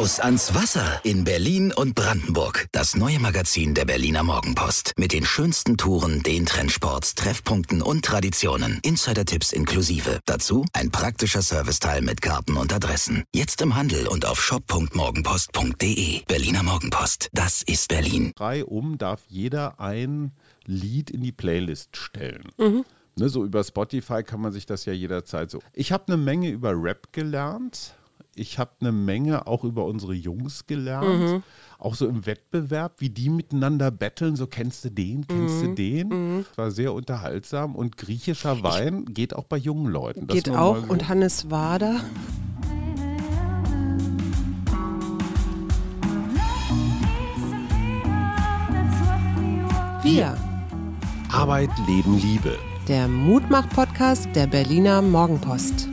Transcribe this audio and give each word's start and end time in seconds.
Raus 0.00 0.18
ans 0.18 0.54
Wasser 0.54 0.98
in 1.04 1.24
Berlin 1.24 1.74
und 1.74 1.94
Brandenburg. 1.94 2.68
Das 2.72 2.96
neue 2.96 3.18
Magazin 3.18 3.74
der 3.74 3.84
Berliner 3.84 4.22
Morgenpost. 4.22 4.94
Mit 4.96 5.12
den 5.12 5.26
schönsten 5.26 5.76
Touren, 5.76 6.22
den 6.22 6.46
Trendsports, 6.46 7.14
Treffpunkten 7.14 7.82
und 7.82 8.02
Traditionen. 8.02 8.80
Insider-Tipps 8.82 9.52
inklusive. 9.52 10.20
Dazu 10.24 10.64
ein 10.72 10.90
praktischer 10.90 11.42
Serviceteil 11.42 12.00
mit 12.00 12.22
Karten 12.22 12.56
und 12.56 12.72
Adressen. 12.72 13.24
Jetzt 13.34 13.60
im 13.60 13.76
Handel 13.76 14.06
und 14.06 14.24
auf 14.24 14.42
shop.morgenpost.de. 14.42 16.24
Berliner 16.26 16.62
Morgenpost. 16.62 17.28
Das 17.34 17.60
ist 17.60 17.88
Berlin. 17.88 18.32
Frei 18.38 18.64
um 18.64 18.96
darf 18.96 19.20
jeder 19.28 19.80
ein 19.80 20.32
Lied 20.64 21.10
in 21.10 21.20
die 21.20 21.32
Playlist 21.32 21.98
stellen. 21.98 22.48
Ne, 23.16 23.28
so 23.28 23.44
über 23.44 23.62
Spotify 23.62 24.22
kann 24.22 24.40
man 24.40 24.52
sich 24.52 24.64
das 24.64 24.86
ja 24.86 24.94
jederzeit 24.94 25.50
so. 25.50 25.58
Ich 25.74 25.92
habe 25.92 26.04
eine 26.06 26.16
Menge 26.16 26.48
über 26.48 26.72
Rap 26.74 27.12
gelernt. 27.12 27.96
Ich 28.40 28.58
habe 28.58 28.70
eine 28.80 28.90
Menge 28.90 29.46
auch 29.46 29.64
über 29.64 29.84
unsere 29.84 30.14
Jungs 30.14 30.66
gelernt. 30.66 31.42
Auch 31.78 31.94
so 31.94 32.08
im 32.08 32.24
Wettbewerb, 32.24 32.94
wie 32.96 33.10
die 33.10 33.28
miteinander 33.28 33.90
betteln. 33.90 34.34
So 34.34 34.46
kennst 34.46 34.82
du 34.82 34.90
den, 34.90 35.26
kennst 35.26 35.62
du 35.62 35.74
den. 35.74 36.46
War 36.56 36.70
sehr 36.70 36.94
unterhaltsam. 36.94 37.74
Und 37.76 37.98
griechischer 37.98 38.62
Wein 38.62 39.04
geht 39.12 39.36
auch 39.36 39.44
bei 39.44 39.58
jungen 39.58 39.92
Leuten. 39.92 40.26
Das 40.26 40.34
Geht 40.34 40.48
auch. 40.48 40.78
so. 40.78 40.90
Und 40.90 41.08
Hannes 41.10 41.50
Wader. 41.50 42.00
Wir. 50.02 50.34
Arbeit, 51.30 51.68
Leben, 51.86 52.18
Liebe. 52.18 52.58
Der 52.88 53.06
Mutmach-Podcast 53.06 54.34
der 54.34 54.46
Berliner 54.46 55.02
Morgenpost. 55.02 55.89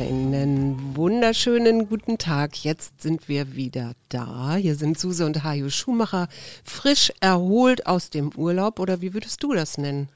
Einen 0.00 0.96
wunderschönen 0.96 1.86
guten 1.86 2.16
Tag. 2.16 2.64
Jetzt 2.64 3.02
sind 3.02 3.28
wir 3.28 3.54
wieder 3.54 3.92
da. 4.08 4.54
Hier 4.54 4.74
sind 4.74 4.98
Suse 4.98 5.26
und 5.26 5.44
Hajo 5.44 5.68
Schumacher, 5.68 6.28
frisch 6.64 7.12
erholt 7.20 7.86
aus 7.86 8.08
dem 8.08 8.32
Urlaub. 8.34 8.78
Oder 8.78 9.02
wie 9.02 9.12
würdest 9.12 9.42
du 9.42 9.52
das 9.52 9.76
nennen? 9.76 10.08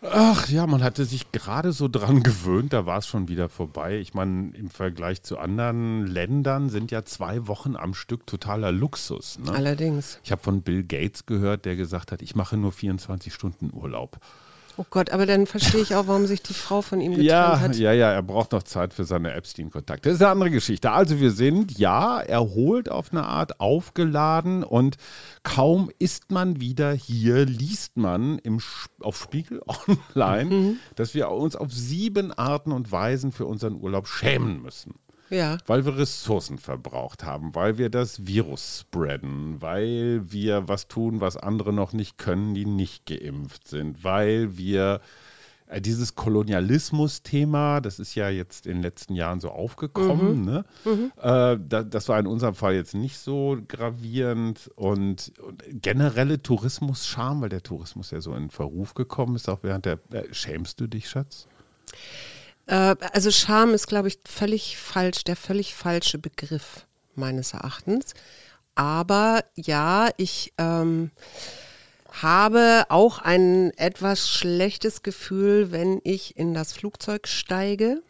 Ach 0.00 0.48
ja, 0.48 0.68
man 0.68 0.84
hatte 0.84 1.04
sich 1.04 1.32
gerade 1.32 1.72
so 1.72 1.88
dran 1.88 2.22
gewöhnt, 2.22 2.72
da 2.72 2.86
war 2.86 2.98
es 2.98 3.08
schon 3.08 3.26
wieder 3.26 3.48
vorbei. 3.48 3.98
Ich 3.98 4.14
meine, 4.14 4.54
im 4.56 4.70
Vergleich 4.70 5.24
zu 5.24 5.38
anderen 5.38 6.06
Ländern 6.06 6.70
sind 6.70 6.92
ja 6.92 7.04
zwei 7.04 7.48
Wochen 7.48 7.74
am 7.74 7.94
Stück 7.94 8.28
totaler 8.28 8.70
Luxus. 8.70 9.40
Ne? 9.40 9.50
Allerdings. 9.50 10.20
Ich 10.22 10.30
habe 10.30 10.42
von 10.42 10.62
Bill 10.62 10.84
Gates 10.84 11.26
gehört, 11.26 11.64
der 11.64 11.74
gesagt 11.74 12.12
hat, 12.12 12.22
ich 12.22 12.36
mache 12.36 12.56
nur 12.56 12.70
24 12.70 13.34
Stunden 13.34 13.72
Urlaub. 13.72 14.20
Oh 14.78 14.86
Gott, 14.88 15.10
aber 15.10 15.26
dann 15.26 15.46
verstehe 15.46 15.82
ich 15.82 15.94
auch, 15.94 16.06
warum 16.06 16.26
sich 16.26 16.42
die 16.42 16.54
Frau 16.54 16.80
von 16.80 17.00
ihm 17.00 17.10
getrennt 17.12 17.28
Ja, 17.28 17.60
hat. 17.60 17.76
ja, 17.76 17.92
ja, 17.92 18.10
er 18.10 18.22
braucht 18.22 18.52
noch 18.52 18.62
Zeit 18.62 18.94
für 18.94 19.04
seine 19.04 19.32
Epstein-Kontakte. 19.34 20.08
Das 20.08 20.16
ist 20.16 20.22
eine 20.22 20.30
andere 20.32 20.50
Geschichte. 20.50 20.90
Also 20.92 21.20
wir 21.20 21.30
sind, 21.30 21.78
ja, 21.78 22.20
erholt 22.20 22.90
auf 22.90 23.12
eine 23.12 23.24
Art, 23.24 23.60
aufgeladen 23.60 24.64
und 24.64 24.96
kaum 25.42 25.90
ist 25.98 26.30
man 26.30 26.60
wieder 26.60 26.92
hier, 26.92 27.44
liest 27.44 27.96
man 27.98 28.38
im, 28.38 28.60
auf 29.00 29.18
Spiegel 29.18 29.60
Online, 30.16 30.76
dass 30.96 31.12
wir 31.14 31.30
uns 31.30 31.54
auf 31.54 31.70
sieben 31.72 32.32
Arten 32.32 32.72
und 32.72 32.90
Weisen 32.90 33.30
für 33.32 33.44
unseren 33.44 33.74
Urlaub 33.74 34.08
schämen 34.08 34.62
müssen. 34.62 34.94
Ja. 35.32 35.56
Weil 35.66 35.86
wir 35.86 35.96
Ressourcen 35.96 36.58
verbraucht 36.58 37.24
haben, 37.24 37.54
weil 37.54 37.78
wir 37.78 37.88
das 37.88 38.26
Virus 38.26 38.80
spreaden, 38.80 39.62
weil 39.62 40.30
wir 40.30 40.68
was 40.68 40.88
tun, 40.88 41.22
was 41.22 41.38
andere 41.38 41.72
noch 41.72 41.94
nicht 41.94 42.18
können, 42.18 42.54
die 42.54 42.66
nicht 42.66 43.06
geimpft 43.06 43.66
sind, 43.66 44.04
weil 44.04 44.58
wir 44.58 45.00
äh, 45.68 45.80
dieses 45.80 46.16
Kolonialismus-Thema, 46.16 47.80
das 47.80 47.98
ist 47.98 48.14
ja 48.14 48.28
jetzt 48.28 48.66
in 48.66 48.74
den 48.74 48.82
letzten 48.82 49.14
Jahren 49.14 49.40
so 49.40 49.48
aufgekommen, 49.48 50.44
ne? 50.44 50.64
Äh, 51.16 51.58
da, 51.66 51.82
das 51.82 52.10
war 52.10 52.20
in 52.20 52.26
unserem 52.26 52.54
Fall 52.54 52.74
jetzt 52.74 52.94
nicht 52.94 53.16
so 53.16 53.56
gravierend 53.68 54.70
und, 54.76 55.32
und 55.38 55.62
generelle 55.80 56.42
Tourismus-Scham, 56.42 57.40
weil 57.40 57.48
der 57.48 57.62
Tourismus 57.62 58.10
ja 58.10 58.20
so 58.20 58.34
in 58.34 58.50
Verruf 58.50 58.92
gekommen 58.92 59.36
ist, 59.36 59.48
auch 59.48 59.60
während 59.62 59.86
der. 59.86 59.98
Äh, 60.12 60.24
schämst 60.32 60.78
du 60.78 60.86
dich, 60.86 61.08
Schatz? 61.08 61.46
Äh, 62.66 62.96
also 63.12 63.30
Scham 63.30 63.74
ist, 63.74 63.86
glaube 63.86 64.08
ich, 64.08 64.18
völlig 64.24 64.76
falsch, 64.76 65.24
der 65.24 65.36
völlig 65.36 65.74
falsche 65.74 66.18
Begriff 66.18 66.86
meines 67.14 67.52
Erachtens. 67.54 68.14
Aber 68.74 69.44
ja, 69.54 70.08
ich 70.16 70.52
ähm, 70.58 71.10
habe 72.10 72.84
auch 72.88 73.18
ein 73.18 73.70
etwas 73.76 74.30
schlechtes 74.30 75.02
Gefühl, 75.02 75.72
wenn 75.72 76.00
ich 76.04 76.36
in 76.36 76.54
das 76.54 76.72
Flugzeug 76.72 77.28
steige 77.28 78.02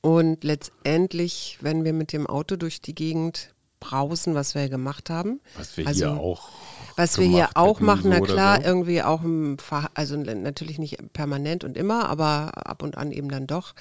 und 0.00 0.42
letztendlich, 0.44 1.58
wenn 1.60 1.84
wir 1.84 1.92
mit 1.92 2.12
dem 2.12 2.26
Auto 2.26 2.56
durch 2.56 2.80
die 2.80 2.94
Gegend 2.94 3.54
brausen, 3.80 4.34
was 4.34 4.54
wir 4.54 4.68
gemacht 4.68 5.10
haben. 5.10 5.40
Was 5.56 5.76
wir 5.76 5.86
Also, 5.86 6.06
hier 6.06 6.20
auch. 6.20 6.48
Was 6.98 7.16
wir 7.16 7.26
hier 7.26 7.50
auch 7.54 7.78
machen, 7.78 8.10
na 8.10 8.16
so 8.16 8.22
oder 8.24 8.34
klar, 8.34 8.56
so. 8.56 8.62
irgendwie 8.66 9.02
auch 9.02 9.22
im 9.22 9.56
Ver 9.58 9.88
also 9.94 10.16
natürlich 10.16 10.80
nicht 10.80 11.12
permanent 11.12 11.62
und 11.62 11.76
immer, 11.76 12.08
aber 12.08 12.50
ab 12.66 12.82
und 12.82 12.98
an 12.98 13.12
eben 13.12 13.30
dann 13.30 13.46
doch. 13.46 13.74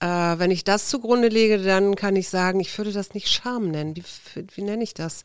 Äh, 0.00 0.06
wenn 0.06 0.50
ich 0.50 0.62
das 0.62 0.88
zugrunde 0.88 1.28
lege, 1.28 1.56
dann 1.62 1.96
kann 1.96 2.16
ich 2.16 2.28
sagen, 2.28 2.60
ich 2.60 2.76
würde 2.76 2.92
das 2.92 3.14
nicht 3.14 3.28
Scham 3.28 3.70
nennen. 3.70 3.96
Wie, 3.96 4.04
wie 4.54 4.62
nenne 4.62 4.82
ich 4.82 4.92
das? 4.92 5.22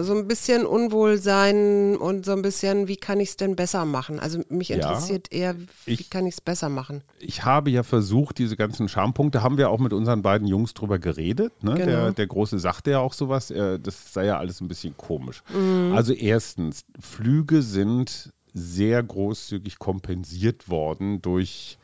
So 0.00 0.14
ein 0.14 0.26
bisschen 0.28 0.66
Unwohlsein 0.66 1.96
und 1.96 2.24
so 2.24 2.32
ein 2.32 2.42
bisschen, 2.42 2.88
wie 2.88 2.96
kann 2.96 3.20
ich 3.20 3.30
es 3.30 3.36
denn 3.36 3.56
besser 3.56 3.84
machen? 3.84 4.18
Also 4.20 4.40
mich 4.48 4.68
Ja. 4.68 4.76
interessiert 4.76 5.32
eher, 5.32 5.56
wie 5.84 5.92
Ich- 5.94 6.10
kann 6.10 6.26
ich 6.26 6.34
es 6.34 6.40
besser 6.40 6.68
machen? 6.68 7.02
ich 7.18 7.44
habe 7.44 7.70
ja 7.70 7.82
versucht, 7.82 8.38
diese 8.38 8.56
ganzen 8.56 8.88
Schampunkte, 8.88 9.42
haben 9.42 9.58
wir 9.58 9.70
auch 9.70 9.78
mit 9.80 9.92
unseren 9.92 10.22
beiden 10.22 10.46
Jungs 10.46 10.74
drüber 10.74 10.98
geredet. 10.98 11.52
Ne? 11.62 11.74
Genau. 11.74 11.86
Der, 11.86 12.12
der 12.12 12.26
Große 12.26 12.58
sagte 12.58 12.90
ja 12.92 12.98
auch 13.00 13.12
sowas, 13.12 13.50
äh, 13.50 13.78
das 13.78 14.12
sei 14.12 14.26
ja 14.26 14.38
alles 14.38 14.60
ein 14.60 14.68
bisschen 14.68 14.96
komisch. 14.96 15.42
Mhm. 15.54 15.92
Also 15.94 16.12
erstens, 16.12 16.82
Flüge 17.00 17.62
sind 17.62 18.32
sehr 18.52 19.02
großzügig 19.02 19.78
kompensiert 19.78 20.68
worden 20.70 21.20
durch 21.20 21.78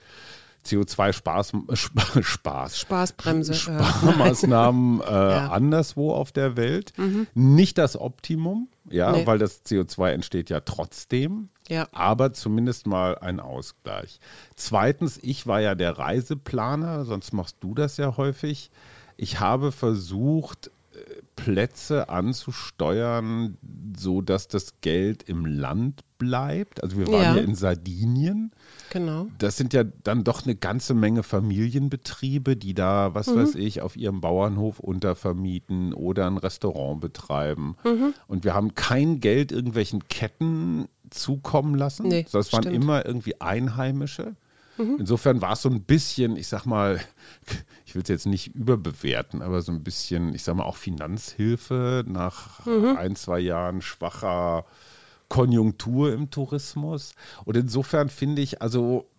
CO2-Spaß, 0.66 1.52
Sp- 1.74 2.22
Spaß, 2.22 2.78
Spaßbremse. 2.78 3.54
Sparmaßnahmen 3.54 5.00
äh, 5.02 5.04
anderswo 5.04 6.12
auf 6.12 6.32
der 6.32 6.56
Welt. 6.56 6.92
Nicht 7.34 7.78
das 7.78 7.96
Optimum, 7.96 8.68
ja, 8.88 9.12
Nee. 9.12 9.26
weil 9.26 9.38
das 9.38 9.64
CO2 9.64 10.10
entsteht 10.10 10.50
ja 10.50 10.60
trotzdem. 10.60 11.48
Ja. 11.68 11.86
Aber 11.92 12.32
zumindest 12.32 12.86
mal 12.86 13.18
ein 13.18 13.40
Ausgleich. 13.40 14.18
Zweitens, 14.56 15.18
ich 15.22 15.46
war 15.46 15.60
ja 15.60 15.74
der 15.74 15.98
Reiseplaner, 15.98 17.04
sonst 17.04 17.32
machst 17.32 17.56
du 17.60 17.74
das 17.74 17.96
ja 17.96 18.16
häufig. 18.16 18.70
Ich 19.16 19.40
habe 19.40 19.72
versucht, 19.72 20.70
Plätze 21.36 22.08
anzusteuern, 22.08 23.56
so 23.96 24.20
dass 24.22 24.48
das 24.48 24.80
Geld 24.80 25.22
im 25.24 25.44
Land 25.46 26.00
bleibt. 26.18 26.82
Also 26.82 26.96
wir 26.98 27.06
waren 27.08 27.22
Ja. 27.22 27.36
ja 27.36 27.42
in 27.42 27.54
Sardinien 27.54 28.52
Genau. 28.90 29.26
das 29.38 29.56
sind 29.56 29.72
ja 29.72 29.82
dann 29.84 30.22
doch 30.22 30.44
eine 30.44 30.54
ganze 30.54 30.94
Menge 30.94 31.22
Familienbetriebe, 31.22 32.56
die 32.56 32.74
da, 32.74 33.14
was 33.14 33.26
Mhm. 33.28 33.36
weiß 33.36 33.54
ich, 33.56 33.80
auf 33.82 33.96
ihrem 33.96 34.20
Bauernhof 34.20 34.78
untervermieten 34.78 35.92
oder 35.94 36.26
ein 36.26 36.36
Restaurant 36.36 37.00
betreiben. 37.00 37.76
Mhm. 37.84 38.14
Und 38.28 38.44
wir 38.44 38.54
haben 38.54 38.74
kein 38.74 39.20
Geld 39.20 39.50
irgendwelchen 39.52 40.06
Ketten 40.08 40.86
zukommen 41.10 41.74
lassen. 41.74 42.08
Nee, 42.08 42.24
es 42.26 42.34
waren 42.34 42.44
stimmt. 42.44 42.66
Mhm. 42.66 42.82
immer 42.82 43.04
irgendwie 43.06 43.40
Einheimische. 43.40 44.36
Insofern 44.98 45.42
war 45.42 45.52
es 45.52 45.62
so 45.62 45.68
ein 45.68 45.82
bisschen, 45.82 46.34
ich 46.36 46.48
sag 46.48 46.64
mal, 46.64 46.98
ich 47.92 47.94
will 47.96 48.02
es 48.04 48.08
jetzt 48.08 48.24
nicht 48.24 48.54
überbewerten, 48.54 49.42
aber 49.42 49.60
so 49.60 49.70
ein 49.70 49.84
bisschen, 49.84 50.34
ich 50.34 50.44
sag 50.44 50.54
mal, 50.56 50.64
auch 50.64 50.76
Finanzhilfe 50.78 52.04
nach 52.08 52.64
Mhm. 52.64 52.96
ein, 52.96 53.16
zwei 53.16 53.38
Jahren 53.38 53.82
schwacher 53.82 54.64
Konjunktur 55.28 56.10
im 56.14 56.30
Tourismus. 56.30 57.14
Und 57.44 57.54
insofern 57.58 58.08
finde 58.08 58.40
ich 58.40 58.62
also 58.62 59.10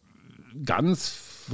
ganz 0.65 1.07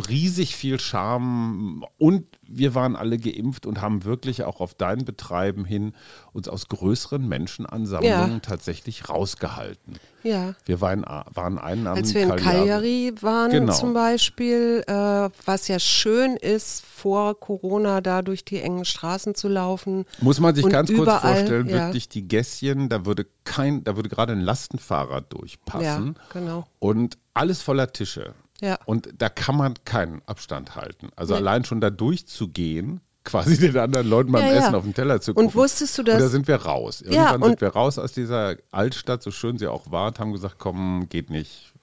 riesig 0.08 0.56
viel 0.56 0.80
Charme 0.80 1.84
und 1.98 2.26
wir 2.48 2.76
waren 2.76 2.96
alle 2.96 3.18
geimpft 3.18 3.66
und 3.66 3.82
haben 3.82 4.04
wirklich 4.06 4.44
auch 4.44 4.60
auf 4.60 4.74
dein 4.74 5.06
Betreiben 5.06 5.66
hin 5.66 5.94
uns 6.34 6.48
aus 6.48 6.68
größeren 6.68 7.28
Menschenansammlungen 7.28 8.32
Ja. 8.34 8.40
tatsächlich 8.40 9.10
rausgehalten. 9.10 9.96
Ja. 10.24 10.54
Wir 10.66 10.82
waren, 10.82 11.02
waren 11.04 11.58
einen 11.58 11.88
am 11.88 11.96
Als 11.98 12.14
wir 12.14 12.24
in 12.24 12.30
Cagliari. 12.30 12.58
Cagliari 12.58 13.14
waren 13.22 13.52
Genau. 13.52 13.74
zum 13.74 13.94
Beispiel, 13.94 14.84
äh, 14.88 15.30
was 15.46 15.68
ja 15.68 15.80
schön 15.80 16.36
ist, 16.36 16.84
vor 16.86 17.40
Corona 17.40 18.02
da 18.02 18.22
durch 18.22 18.44
die 18.44 18.60
engen 18.62 18.86
Straßen 18.86 19.36
zu 19.36 19.48
laufen. 19.48 20.06
Muss 20.22 20.40
man 20.40 20.56
sich 20.56 20.66
Und 20.66 20.72
ganz 20.72 20.90
kurz 20.90 21.02
überall, 21.04 21.36
vorstellen, 21.36 21.70
ja. 21.70 21.86
wirklich 21.88 22.10
die 22.10 22.28
Gässchen, 22.28 22.90
da 22.90 23.06
würde 23.06 23.26
kein, 23.46 23.84
da 23.84 23.96
würde 23.96 24.10
gerade 24.10 24.34
ein 24.34 24.42
Lastenfahrrad 24.42 25.32
durchpassen. 25.34 26.16
Ja, 26.18 26.24
genau. 26.40 26.68
Und 26.80 27.18
alles 27.34 27.62
voller 27.62 27.92
Tische. 27.94 28.34
Ja. 28.62 28.78
Und 28.86 29.10
da 29.18 29.30
kann 29.30 29.56
man 29.58 29.74
keinen 29.86 30.22
Abstand 30.26 30.76
halten. 30.76 31.10
Also 31.16 31.36
allein 31.36 31.64
schon 31.66 31.80
da 31.82 31.90
durchzugehen, 31.90 33.02
quasi 33.24 33.58
den 33.58 33.78
anderen 33.78 34.08
Leuten 34.10 34.32
beim 34.32 34.46
Ja, 34.46 34.54
ja. 34.54 34.60
Essen 34.60 34.76
auf 34.76 34.84
den 34.84 34.94
Teller 34.94 35.22
zu 35.22 35.32
Und 35.32 35.46
gucken. 35.48 35.54
wusstest 35.62 35.98
du, 35.98 36.04
dass- 36.04 36.16
Und 36.16 36.22
da 36.22 36.28
sind 36.30 36.48
wir 36.48 36.56
raus. 36.56 37.04
Ja, 37.06 37.12
Irgendwann 37.12 37.42
und- 37.44 37.50
sind 37.50 37.62
wir 37.62 37.70
raus 37.70 37.98
aus 38.00 38.12
dieser 38.14 38.56
Altstadt, 38.72 39.22
so 39.24 39.32
schön 39.32 39.58
sie 39.58 39.68
auch 39.68 39.92
war, 39.92 40.08
und 40.08 40.20
haben 40.20 40.32
gesagt, 40.34 40.56
komm, 40.58 41.08
geht 41.10 41.30
nicht. 41.30 41.74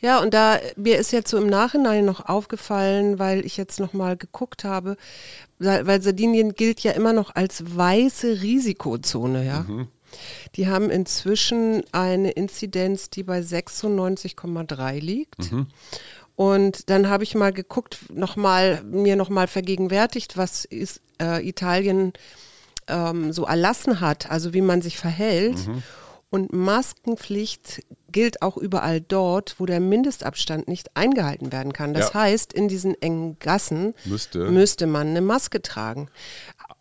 Ja, 0.00 0.20
und 0.20 0.34
da 0.34 0.58
mir 0.76 0.98
ist 0.98 1.12
jetzt 1.12 1.30
so 1.30 1.36
im 1.38 1.46
Nachhinein 1.46 2.04
noch 2.04 2.28
aufgefallen, 2.28 3.18
weil 3.20 3.46
ich 3.46 3.56
jetzt 3.56 3.78
noch 3.78 3.92
mal 3.92 4.16
geguckt 4.16 4.64
habe, 4.64 4.96
weil 5.60 5.86
weil 5.86 6.02
Sardinien 6.02 6.54
gilt 6.54 6.80
ja 6.80 6.90
immer 6.92 7.12
noch 7.12 7.34
als 7.36 7.76
weiße 7.76 8.42
Risikozone, 8.42 9.46
ja. 9.46 9.64
Die 10.56 10.68
haben 10.68 10.90
inzwischen 10.90 11.82
eine 11.92 12.30
Inzidenz, 12.32 13.10
die 13.10 13.22
bei 13.22 13.40
96,3 13.40 14.98
liegt. 15.00 15.52
Und 16.36 16.88
dann 16.88 17.08
habe 17.08 17.22
ich 17.24 17.34
mal 17.34 17.52
geguckt, 17.52 17.98
noch 18.12 18.36
mal, 18.36 18.82
mir 18.84 19.16
nochmal 19.16 19.46
vergegenwärtigt, 19.46 20.36
was 20.36 20.64
ist, 20.64 21.02
äh, 21.20 21.46
Italien 21.46 22.14
ähm, 22.88 23.32
so 23.32 23.44
erlassen 23.44 24.00
hat, 24.00 24.30
also 24.30 24.54
wie 24.54 24.62
man 24.62 24.80
sich 24.80 24.96
verhält. 24.96 25.58
Und 26.30 26.52
Maskenpflicht 26.52 27.82
gilt 28.12 28.42
auch 28.42 28.56
überall 28.56 29.00
dort, 29.00 29.56
wo 29.58 29.66
der 29.66 29.80
Mindestabstand 29.80 30.68
nicht 30.68 30.96
eingehalten 30.96 31.52
werden 31.52 31.72
kann. 31.72 31.94
Das 31.94 32.12
Ja. 32.12 32.20
heißt, 32.20 32.52
in 32.52 32.68
diesen 32.68 33.00
engen 33.00 33.38
Gassen 33.38 33.94
Müsste. 34.04 34.50
müsste 34.50 34.86
man 34.86 35.08
eine 35.08 35.20
Maske 35.20 35.62
tragen. 35.62 36.08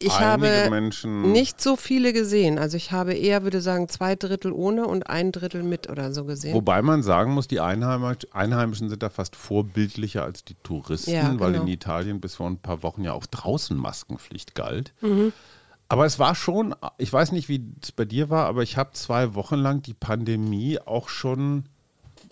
Ich 0.02 0.14
Einige 0.14 0.26
habe 0.50 0.70
Menschen- 0.70 1.34
nicht 1.34 1.60
so 1.60 1.76
viele 1.76 2.14
gesehen. 2.14 2.58
Also 2.58 2.78
ich 2.78 2.94
habe 2.94 3.14
eher, 3.14 3.44
würde 3.44 3.60
sagen, 3.60 3.90
zwei 3.90 4.16
Drittel 4.16 4.54
ohne 4.54 4.88
und 4.88 5.10
ein 5.10 5.34
Drittel 5.34 5.62
mit 5.62 5.90
oder 5.90 6.14
so 6.14 6.24
gesehen. 6.24 6.54
Wobei 6.54 6.82
man 6.82 7.04
sagen 7.04 7.34
muss, 7.34 7.50
die 7.50 7.60
Einheimisch, 7.60 8.20
Einheimischen 8.32 8.88
sind 8.88 9.04
da 9.04 9.10
fast 9.10 9.36
vorbildlicher 9.36 10.24
als 10.24 10.46
die 10.46 10.56
Touristen, 10.64 11.12
Ja, 11.12 11.38
weil 11.40 11.52
genau. 11.52 11.64
in 11.64 11.68
Italien 11.68 12.22
bis 12.22 12.36
vor 12.36 12.48
ein 12.48 12.60
paar 12.60 12.82
Wochen 12.82 13.04
ja 13.04 13.12
auch 13.12 13.26
draußen 13.26 13.76
Maskenpflicht 13.76 14.56
galt. 14.56 14.94
Mhm. 15.02 15.34
Aber 15.90 16.06
es 16.06 16.20
war 16.20 16.36
schon, 16.36 16.76
ich 16.98 17.12
weiß 17.12 17.32
nicht, 17.32 17.50
wie 17.50 17.66
es 17.82 17.92
bei 17.92 18.06
dir 18.06 18.30
war, 18.30 18.46
aber 18.46 18.62
ich 18.64 18.78
habe 18.78 18.92
zwei 18.94 19.34
Wochen 19.36 19.56
lang 19.56 19.82
die 19.82 19.94
Pandemie 19.96 20.80
auch 20.80 21.10
schon 21.10 21.66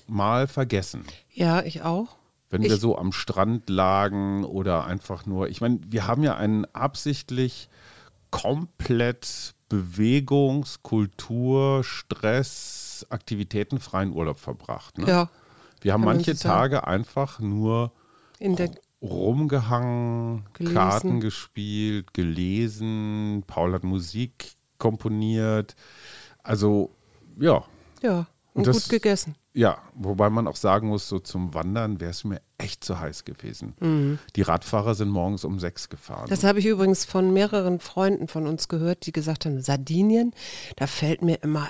mal 0.08 0.48
vergessen. 0.48 1.04
ja, 1.34 1.62
ich 1.64 1.82
auch. 1.82 2.16
Wenn 2.50 2.62
Ich- 2.62 2.70
wir 2.70 2.78
so 2.78 2.98
am 2.98 3.12
Strand 3.12 3.70
lagen 3.70 4.46
oder 4.46 4.86
einfach 4.86 5.26
nur, 5.26 5.50
ich 5.50 5.60
meine, 5.60 5.80
wir 5.86 6.08
haben 6.08 6.24
ja 6.24 6.38
einen 6.38 6.64
absichtlich 6.74 7.68
komplett 8.32 9.54
Bewegungs-, 9.70 10.80
Kultur-, 10.82 11.84
Stress-, 11.84 13.06
aktivitätenfreien 13.10 14.14
Urlaub 14.14 14.40
verbracht. 14.40 14.98
Ne? 14.98 15.08
Ja. 15.08 15.30
Wir 15.82 15.92
haben 15.94 16.06
manche. 16.06 16.36
Tage 16.38 16.88
einfach 16.88 17.40
nur 17.40 17.92
In 18.40 18.56
der, 18.56 18.72
rumgehangen, 19.02 20.44
Gelesen. 20.54 20.76
Karten 20.76 21.20
gespielt, 21.20 22.14
gelesen, 22.14 23.44
Paul 23.48 23.74
hat 23.74 23.84
Musik 23.84 24.54
komponiert. 24.78 25.76
Also, 26.44 26.92
ja, 27.40 27.64
ja, 28.02 28.28
und 28.54 28.68
das- 28.68 28.84
gut 28.84 28.90
gegessen. 28.90 29.36
ja, 29.54 29.78
wobei 29.96 30.30
man 30.30 30.48
auch 30.48 30.56
sagen 30.56 30.88
muss, 30.90 31.08
so 31.08 31.20
zum 31.20 31.54
Wandern 31.54 32.00
wäre 32.00 32.12
es 32.12 32.24
mir 32.24 32.42
echt 32.58 32.84
zu 32.84 33.00
heiß 33.00 33.24
gewesen. 33.26 33.74
Mhm. 33.80 34.20
Die 34.36 34.42
Radfahrer 34.42 34.96
sind 34.96 35.10
morgens 35.10 35.44
um 35.46 35.60
sechs 35.60 35.90
gefahren. 35.90 36.28
Das 36.30 36.44
habe 36.44 36.60
ich 36.60 36.66
übrigens 36.66 37.06
von 37.06 37.32
mehreren 37.34 37.80
Freunden 37.80 38.28
von 38.28 38.48
uns 38.48 38.68
gehört, 38.68 39.06
die 39.06 39.12
gesagt 39.12 39.46
haben, 39.46 39.62
Sardinien, 39.62 40.34
da 40.76 40.88
fällt 40.88 41.22
mir 41.22 41.36
immer 41.44 41.68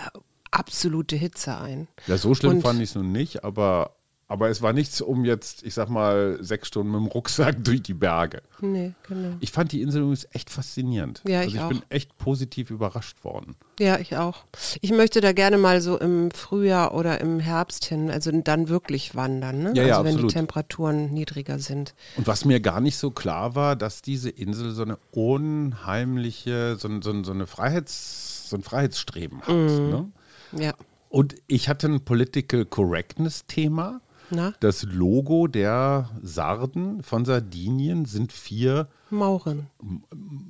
absolute 0.51 1.15
Hitze 1.17 1.57
ein. 1.57 1.87
ja, 2.07 2.17
so 2.17 2.33
schlimm 2.33 2.53
Und- 2.57 2.61
fand 2.61 2.81
ich 2.81 2.89
es 2.89 2.95
nun 2.95 3.11
nicht, 3.11 3.43
aber, 3.43 3.96
aber 4.29 4.49
es 4.49 4.61
war 4.61 4.73
nichts 4.73 4.99
um 5.01 5.23
jetzt, 5.23 5.63
ich 5.63 5.73
sag 5.73 5.89
mal, 5.89 6.37
sechs 6.41 6.67
Stunden 6.67 6.91
mit 6.91 6.99
dem 6.99 7.07
Rucksack 7.07 7.55
durch 7.63 7.81
die 7.81 7.93
Berge. 7.93 8.41
Nee, 8.59 8.93
genau. 9.07 9.37
Ich 9.39 9.51
fand 9.51 9.71
die 9.71 9.81
Insel 9.81 10.01
übrigens 10.01 10.27
echt 10.31 10.49
faszinierend. 10.49 11.21
Ja, 11.27 11.39
also 11.39 11.49
ich 11.49 11.55
ich 11.55 11.61
auch. 11.61 11.69
bin 11.69 11.81
echt 11.89 12.17
positiv 12.17 12.69
überrascht 12.69 13.23
worden. 13.23 13.55
Ja, 13.79 13.99
ich 13.99 14.17
auch. 14.17 14.43
Ich 14.81 14.91
möchte 14.91 15.21
da 15.21 15.31
gerne 15.31 15.57
mal 15.57 15.79
so 15.81 15.97
im 15.97 16.31
Frühjahr 16.31 16.93
oder 16.93 17.21
im 17.21 17.39
Herbst 17.39 17.85
hin, 17.85 18.09
also 18.11 18.31
dann 18.31 18.67
wirklich 18.69 19.15
wandern, 19.15 19.63
ne? 19.63 19.73
Ja, 19.75 19.83
ja, 19.83 19.93
also 19.95 20.05
wenn 20.05 20.13
absolut. 20.15 20.31
die 20.31 20.33
Temperaturen 20.35 21.09
niedriger 21.13 21.59
sind. 21.59 21.93
Und 22.17 22.27
was 22.27 22.43
mir 22.43 22.59
gar 22.59 22.81
nicht 22.81 22.97
so 22.97 23.11
klar 23.11 23.55
war, 23.55 23.75
dass 23.75 24.01
diese 24.01 24.29
Insel 24.29 24.71
so 24.71 24.81
eine 24.81 24.97
unheimliche, 25.11 26.75
so, 26.77 26.87
ein- 26.87 27.01
so, 27.01 27.23
so 27.23 27.31
eine 27.31 27.47
Freiheits, 27.47 28.49
so 28.49 28.55
ein 28.57 28.63
Freiheitsstreben 28.63 29.41
hat. 29.41 29.49
Mhm. 29.55 29.89
Ne? 29.89 30.11
Ja. 30.59 30.73
Und 31.09 31.35
ich 31.47 31.69
hatte 31.69 31.87
ein 31.87 32.03
Political 32.03 32.65
Correctness-Thema. 32.65 34.01
Na? 34.29 34.53
Das 34.59 34.83
Logo 34.83 35.47
der 35.47 36.09
Sarden 36.21 37.01
von 37.03 37.25
Sardinien 37.25 38.05
sind 38.05 38.31
vier 38.33 38.87
Mauren. 39.09 39.67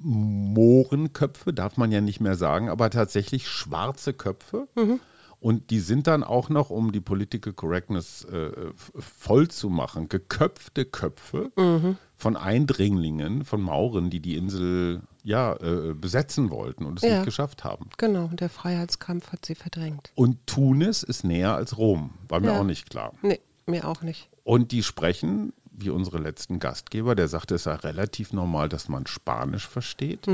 Mohrenköpfe, 0.02 1.54
darf 1.54 1.78
man 1.78 1.92
ja 1.92 2.02
nicht 2.02 2.20
mehr 2.20 2.36
sagen, 2.36 2.70
aber 2.70 2.90
tatsächlich 2.90 3.48
schwarze 3.48 4.14
Köpfe. 4.14 4.68
Und 5.40 5.70
die 5.70 5.80
sind 5.80 6.08
dann 6.08 6.24
auch 6.24 6.50
noch, 6.50 6.72
um 6.72 6.92
die 6.92 7.00
Political 7.00 7.54
Correctness 7.54 8.24
äh, 8.26 8.52
voll 8.98 9.48
zu 9.50 9.70
machen, 9.70 10.10
geköpfte 10.10 10.86
Köpfe 10.86 11.52
von 12.16 12.36
Eindringlingen, 12.36 13.46
von 13.46 13.62
Mauren, 13.62 14.10
die 14.10 14.20
die 14.20 14.36
Insel 14.36 15.02
ja 15.24 15.54
äh, 15.58 15.94
besetzen 15.94 16.50
wollten 16.50 16.86
und 16.86 16.98
es 16.98 17.04
Ja. 17.08 17.18
nicht 17.18 17.26
geschafft 17.26 17.64
haben. 17.64 17.90
Genau, 17.98 18.24
und 18.26 18.40
der 18.40 18.50
Freiheitskampf 18.50 19.32
hat 19.32 19.46
sie 19.46 19.54
verdrängt. 19.56 20.12
Und 20.16 20.38
Tunis 20.48 21.04
ist 21.04 21.24
näher 21.24 21.54
als 21.54 21.78
Rom, 21.78 22.12
war 22.28 22.40
mir 22.40 22.48
Ja. 22.54 22.60
auch 22.60 22.64
nicht 22.64 22.90
klar. 22.90 23.14
Nee, 23.22 23.40
mir 23.68 23.88
auch 23.88 24.02
nicht. 24.02 24.30
Und 24.44 24.72
die 24.72 24.84
sprechen, 24.84 25.54
wie 25.80 25.90
unsere 25.92 26.18
letzten 26.18 26.60
Gastgeber, 26.60 27.14
der 27.14 27.28
sagte, 27.28 27.56
es 27.56 27.64
sei 27.64 27.76
relativ 27.76 28.34
normal, 28.34 28.68
dass 28.68 28.90
man 28.90 29.06
Spanisch 29.06 29.68
versteht, 29.68 30.26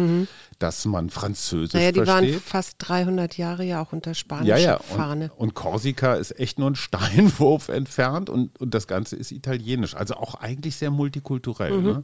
dass 0.59 0.85
man 0.85 1.09
Französisch 1.09 1.73
Mhm. 1.73 1.79
Naja, 1.79 1.91
die 1.91 2.07
waren 2.07 2.23
versteht. 2.23 2.41
fast 2.41 2.75
300 2.79 3.37
Jahre 3.37 3.63
ja 3.65 3.81
auch 3.81 3.91
unter 3.91 4.11
Ja, 4.11 4.15
spanischer 4.15 4.57
ja. 4.59 4.77
Fahne. 4.79 5.31
Und, 5.35 5.49
und 5.49 5.53
Korsika 5.53 6.13
ist 6.15 6.39
echt 6.39 6.59
nur 6.59 6.69
ein 6.71 6.75
Steinwurf 6.77 7.67
entfernt 7.69 8.29
und, 8.29 8.57
und 8.61 8.73
das 8.73 8.87
Ganze 8.87 9.15
ist 9.17 9.31
italienisch. 9.31 9.95
Also 9.95 10.15
auch 10.15 10.35
eigentlich 10.35 10.77
sehr 10.77 10.91
multikulturell. 10.91 11.73
Mhm. 11.73 11.83
Ne? 11.85 12.03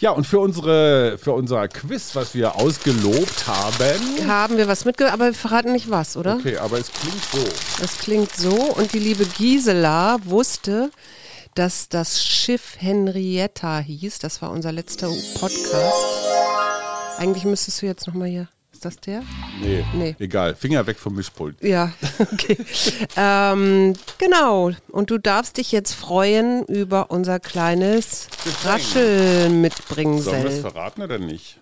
Ja. 0.00 0.10
Und 0.10 0.26
für, 0.26 0.40
unsere, 0.40 1.18
für 1.18 1.32
unser 1.32 1.68
Quiz, 1.68 2.14
was 2.14 2.34
wir 2.34 2.56
ausgelobt 2.56 3.46
haben. 3.46 4.28
Haben 4.28 4.56
wir 4.56 4.68
was 4.68 4.84
mitgebracht, 4.84 5.14
aber 5.14 5.26
wir 5.26 5.34
verraten 5.34 5.72
nicht 5.72 5.90
was, 5.90 6.16
oder? 6.16 6.36
Okay, 6.36 6.56
aber 6.56 6.78
es 6.78 6.90
klingt 6.92 7.24
so. 7.32 7.44
Das 7.80 7.98
klingt 7.98 8.34
so. 8.34 8.54
Und 8.54 8.92
die 8.92 8.98
liebe 8.98 9.24
Gisela 9.24 10.18
wusste, 10.24 10.90
dass 11.54 11.88
das 11.88 12.24
Schiff 12.24 12.76
Henrietta 12.78 13.78
hieß. 13.78 14.18
Das 14.18 14.42
war 14.42 14.50
unser 14.50 14.72
letzter 14.72 15.08
Podcast. 15.38 15.94
Eigentlich 17.18 17.44
müsstest 17.44 17.82
du 17.82 17.86
jetzt 17.86 18.06
nochmal 18.06 18.28
hier. 18.28 18.48
Ist 18.84 18.96
das 18.98 19.00
der? 19.00 19.22
Nee, 19.62 19.82
Nee. 19.94 20.14
egal. 20.18 20.54
Finger 20.54 20.86
weg 20.86 20.98
vom 20.98 21.14
Mischpult. 21.14 21.56
Ja, 21.62 21.94
okay. 22.18 22.58
ähm, 23.16 23.94
genau. 24.18 24.72
Und 24.88 25.08
du 25.10 25.16
darfst 25.16 25.56
dich 25.56 25.72
jetzt 25.72 25.94
freuen 25.94 26.64
über 26.66 27.10
unser 27.10 27.40
kleines 27.40 28.28
Sollen 30.20 30.42
wir 30.42 30.50
es 30.50 30.60
verraten 30.60 31.00
oder 31.00 31.18
nicht? 31.18 31.58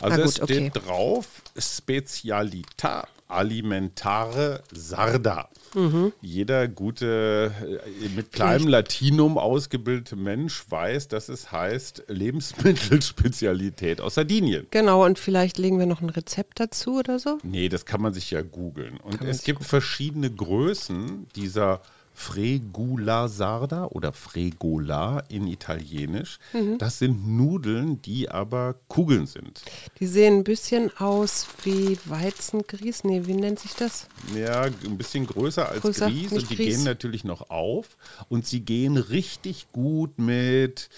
Also 0.00 0.18
Na 0.18 0.22
es 0.24 0.38
gut, 0.38 0.44
steht 0.50 0.76
okay. 0.76 0.86
drauf 0.86 1.26
Spezialita 1.58 3.08
Alimentare 3.26 4.62
Sarda. 4.70 5.48
Mhm. 5.74 6.12
Jeder 6.20 6.68
gute, 6.68 7.52
äh, 7.60 8.08
mit 8.14 8.32
kleinem 8.32 8.68
Latinum 8.68 9.38
ausgebildete 9.38 10.16
Mensch 10.16 10.64
weiß, 10.68 11.08
dass 11.08 11.28
es 11.28 11.52
heißt 11.52 12.04
Lebensmittelspezialität 12.08 14.00
aus 14.00 14.14
Sardinien. 14.14 14.66
Genau, 14.70 15.04
und 15.04 15.18
vielleicht 15.18 15.58
legen 15.58 15.78
wir 15.78 15.86
noch 15.86 16.00
ein 16.00 16.10
Rezept 16.10 16.60
dazu 16.60 16.98
oder 16.98 17.18
so. 17.18 17.38
Nee, 17.42 17.68
das 17.68 17.86
kann 17.86 18.02
man 18.02 18.12
sich 18.14 18.30
ja 18.30 18.42
googeln. 18.42 18.98
Und 18.98 19.22
es 19.22 19.44
gibt 19.44 19.64
verschiedene 19.64 20.30
Größen 20.30 21.26
dieser 21.34 21.62
Fregula 21.72 22.01
Sarda 22.14 23.86
oder 23.86 24.12
Fregola 24.12 25.22
in 25.28 25.46
Italienisch. 25.46 26.38
Mhm. 26.52 26.78
Das 26.78 26.98
sind 26.98 27.26
Nudeln, 27.26 28.00
die 28.02 28.30
aber 28.30 28.76
Kugeln 28.88 29.26
sind. 29.26 29.62
Die 30.00 30.06
sehen 30.06 30.38
ein 30.38 30.44
bisschen 30.44 30.96
aus 30.98 31.46
wie 31.64 31.98
Weizengrieß. 32.04 33.04
Nee, 33.04 33.22
wie 33.26 33.34
nennt 33.34 33.58
sich 33.58 33.74
das? 33.74 34.06
Ja, 34.34 34.62
ein 34.62 34.98
bisschen 34.98 35.26
größer 35.26 35.68
als 35.68 35.82
Größer, 35.82 36.08
Grieß 36.08 36.32
und 36.32 36.50
die 36.50 36.56
Grieß. 36.56 36.76
gehen 36.76 36.84
natürlich 36.84 37.24
noch 37.24 37.50
auf. 37.50 37.96
Und 38.28 38.46
sie 38.46 38.60
gehen 38.60 38.96
richtig 38.96 39.66
gut 39.72 40.18
mit, 40.18 40.88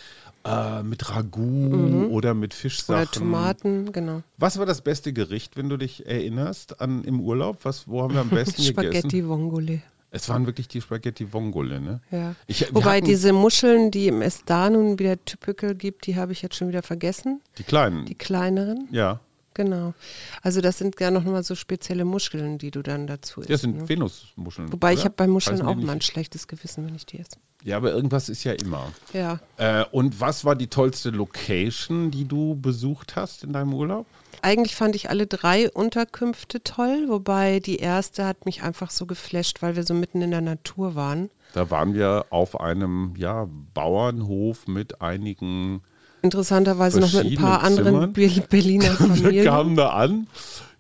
äh, 0.44 0.82
mit 0.82 1.08
Ragout 1.10 2.08
oder 2.10 2.34
mit 2.34 2.54
Fischsachen. 2.54 2.94
Mhm. 2.96 3.02
Oder 3.02 3.10
Tomaten, 3.10 3.92
genau. 3.92 4.22
Was 4.36 4.58
war 4.58 4.66
das 4.66 4.82
beste 4.82 5.12
Gericht, 5.12 5.56
wenn 5.56 5.68
du 5.68 5.76
dich 5.76 6.06
erinnerst 6.06 6.80
an 6.80 7.04
im 7.04 7.20
Urlaub? 7.20 7.58
Was, 7.64 7.88
wo 7.88 8.02
haben 8.02 8.14
wir 8.14 8.20
am 8.20 8.30
besten 8.30 8.62
gegessen? 8.64 8.92
Spaghetti 8.92 9.26
Vongole. 9.26 9.82
Es 10.14 10.28
waren 10.28 10.46
wirklich 10.46 10.68
die 10.68 10.80
Spaghetti 10.80 11.32
Vongole, 11.32 11.80
ne? 11.80 12.00
Ja. 12.12 12.36
Ich, 12.46 12.72
Wobei 12.72 12.98
hatten 12.98 13.06
diese 13.06 13.32
Muscheln, 13.32 13.90
die 13.90 14.06
im 14.06 14.22
Estar 14.22 14.70
nun 14.70 14.98
wieder 14.98 15.22
typical 15.24 15.74
gibt, 15.74 16.06
die 16.06 16.14
habe 16.14 16.30
ich 16.30 16.40
jetzt 16.40 16.54
schon 16.54 16.68
wieder 16.68 16.82
vergessen. 16.82 17.40
die 17.58 17.64
kleinen. 17.64 18.06
Die 18.06 18.14
kleineren. 18.14 18.86
ja, 18.92 19.20
Genau. 19.54 19.94
Also 20.42 20.60
das 20.60 20.78
sind 20.78 21.00
ja 21.00 21.12
noch 21.12 21.22
mal 21.24 21.42
so 21.44 21.54
spezielle 21.54 22.04
Muscheln, 22.04 22.58
die 22.58 22.72
du 22.72 22.82
dann 22.82 23.06
dazu 23.06 23.40
isst. 23.40 23.50
das 23.50 23.60
sind 23.60 23.76
ne? 23.76 23.88
Venusmuscheln. 23.88 24.72
Wobei 24.72 24.92
ich 24.92 24.98
oder? 24.98 25.04
habe 25.04 25.14
bei 25.16 25.26
Muscheln 25.28 25.58
Heißen 25.58 25.66
auch 25.68 25.76
mal 25.76 25.92
ein 25.92 26.00
schlechtes 26.00 26.48
Gewissen, 26.48 26.84
wenn 26.86 26.94
ich 26.96 27.06
die 27.06 27.20
esse. 27.20 27.38
Ja, 27.62 27.76
aber 27.76 27.92
irgendwas 27.92 28.28
ist 28.28 28.44
ja 28.44 28.52
immer. 28.52 28.92
Ja. 29.12 29.38
Äh, 29.56 29.84
und 29.92 30.20
was 30.20 30.44
war 30.44 30.56
die 30.56 30.66
tollste 30.66 31.10
Location, 31.10 32.10
die 32.10 32.26
du 32.26 32.56
besucht 32.56 33.14
hast 33.16 33.44
in 33.44 33.52
deinem 33.52 33.72
Urlaub? 33.72 34.06
Eigentlich 34.44 34.76
fand 34.76 34.94
ich 34.94 35.10
alle 35.10 35.26
drei 35.26 35.70
Unterkünfte 35.70 36.62
toll, 36.62 37.06
wobei 37.08 37.60
die 37.60 37.76
erste 37.76 38.26
hat 38.26 38.44
mich 38.44 38.62
einfach 38.62 38.90
so 38.90 39.06
geflasht, 39.06 39.62
weil 39.62 39.74
wir 39.74 39.84
so 39.84 39.94
mitten 39.94 40.22
in 40.22 40.30
der 40.30 40.42
Natur 40.42 40.94
waren. 40.94 41.30
Da 41.54 41.70
waren 41.70 41.94
wir 41.94 42.26
auf 42.30 42.60
einem 42.60 43.14
ja, 43.16 43.48
Bauernhof 43.72 44.66
mit 44.66 45.00
einigen 45.00 45.82
Interessanterweise 46.24 47.00
noch 47.00 47.12
mit 47.12 47.26
ein 47.26 47.34
paar 47.34 47.62
anderen 47.62 48.14
Berliner 48.14 48.92
Familien. 48.92 49.30
wir 49.30 49.44
kamen 49.44 49.76
da 49.76 49.90
an. 49.90 50.26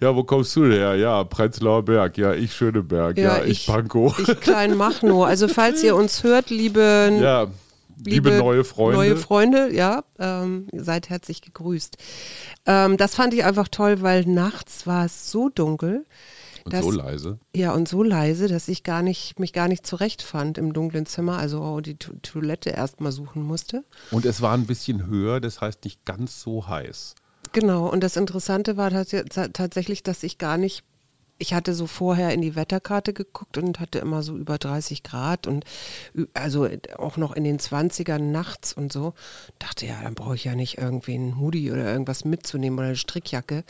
Ja, 0.00 0.16
wo 0.16 0.24
kommst 0.24 0.56
du 0.56 0.64
her? 0.64 0.94
Ja, 0.94 1.22
Prenzlauer 1.24 1.82
Berg. 1.84 2.16
Ja, 2.16 2.32
ich 2.32 2.54
Schöneberg. 2.54 3.18
Ja, 3.18 3.38
ja 3.38 3.44
ich, 3.44 3.60
ich 3.60 3.66
Pankow. 3.66 4.18
Ich 4.18 4.40
Kleinmachnow. 4.40 5.24
Also 5.26 5.46
falls 5.48 5.82
ihr 5.82 5.96
uns 5.96 6.24
hört, 6.24 6.48
liebe, 6.48 7.18
ja, 7.22 7.48
liebe, 7.98 8.30
liebe 8.30 8.42
neue 8.42 8.64
Freunde. 8.64 8.96
Neue 8.96 9.16
Freunde, 9.16 9.74
ja, 9.74 10.04
ähm, 10.18 10.68
seid 10.72 11.10
herzlich 11.10 11.42
gegrüßt. 11.42 11.96
Ähm, 12.66 12.96
das 12.96 13.14
fand 13.14 13.34
ich 13.34 13.44
einfach 13.44 13.68
toll, 13.68 14.02
weil 14.02 14.24
nachts 14.26 14.86
war 14.86 15.04
es 15.04 15.30
so 15.30 15.48
dunkel. 15.48 16.06
Und 16.64 16.72
dass, 16.72 16.82
so 16.82 16.90
leise. 16.90 17.38
Ja, 17.54 17.72
und 17.72 17.88
so 17.88 18.02
leise, 18.02 18.48
dass 18.48 18.68
ich 18.68 18.84
gar 18.84 19.02
nicht, 19.02 19.38
mich 19.38 19.52
gar 19.52 19.68
nicht 19.68 19.86
zurechtfand 19.86 20.56
im 20.56 20.72
dunklen 20.72 21.04
Zimmer, 21.04 21.38
also 21.38 21.80
die 21.80 21.96
to 21.96 22.12
Toilette 22.22 22.70
erstmal 22.70 23.12
suchen 23.12 23.42
musste. 23.42 23.84
Und 24.10 24.24
es 24.24 24.40
war 24.40 24.54
ein 24.54 24.66
bisschen 24.66 25.06
höher, 25.06 25.40
das 25.40 25.60
heißt 25.60 25.84
nicht 25.84 26.04
ganz 26.06 26.40
so 26.40 26.66
heiß. 26.66 27.14
Genau, 27.52 27.86
und 27.86 28.02
das 28.02 28.16
Interessante 28.16 28.76
war 28.76 28.90
tatsächlich, 28.90 30.02
dass 30.02 30.22
ich 30.22 30.38
gar 30.38 30.56
nicht 30.56 30.84
ich 31.38 31.52
hatte 31.52 31.74
so 31.74 31.86
vorher 31.86 32.32
in 32.32 32.42
die 32.42 32.54
Wetterkarte 32.54 33.12
geguckt 33.12 33.58
und 33.58 33.80
hatte 33.80 33.98
immer 33.98 34.22
so 34.22 34.36
über 34.36 34.58
30 34.58 35.02
Grad 35.02 35.46
und 35.46 35.64
also 36.32 36.68
auch 36.96 37.16
noch 37.16 37.32
in 37.32 37.44
den 37.44 37.58
20ern 37.58 38.18
nachts 38.18 38.72
und 38.72 38.92
so. 38.92 39.14
Dachte 39.58 39.86
ja, 39.86 40.00
dann 40.02 40.14
brauche 40.14 40.36
ich 40.36 40.44
ja 40.44 40.54
nicht 40.54 40.78
irgendwie 40.78 41.14
einen 41.14 41.40
Hoodie 41.40 41.72
oder 41.72 41.90
irgendwas 41.90 42.24
mitzunehmen 42.24 42.78
oder 42.78 42.88
eine 42.88 42.96
Strickjacke. 42.96 43.64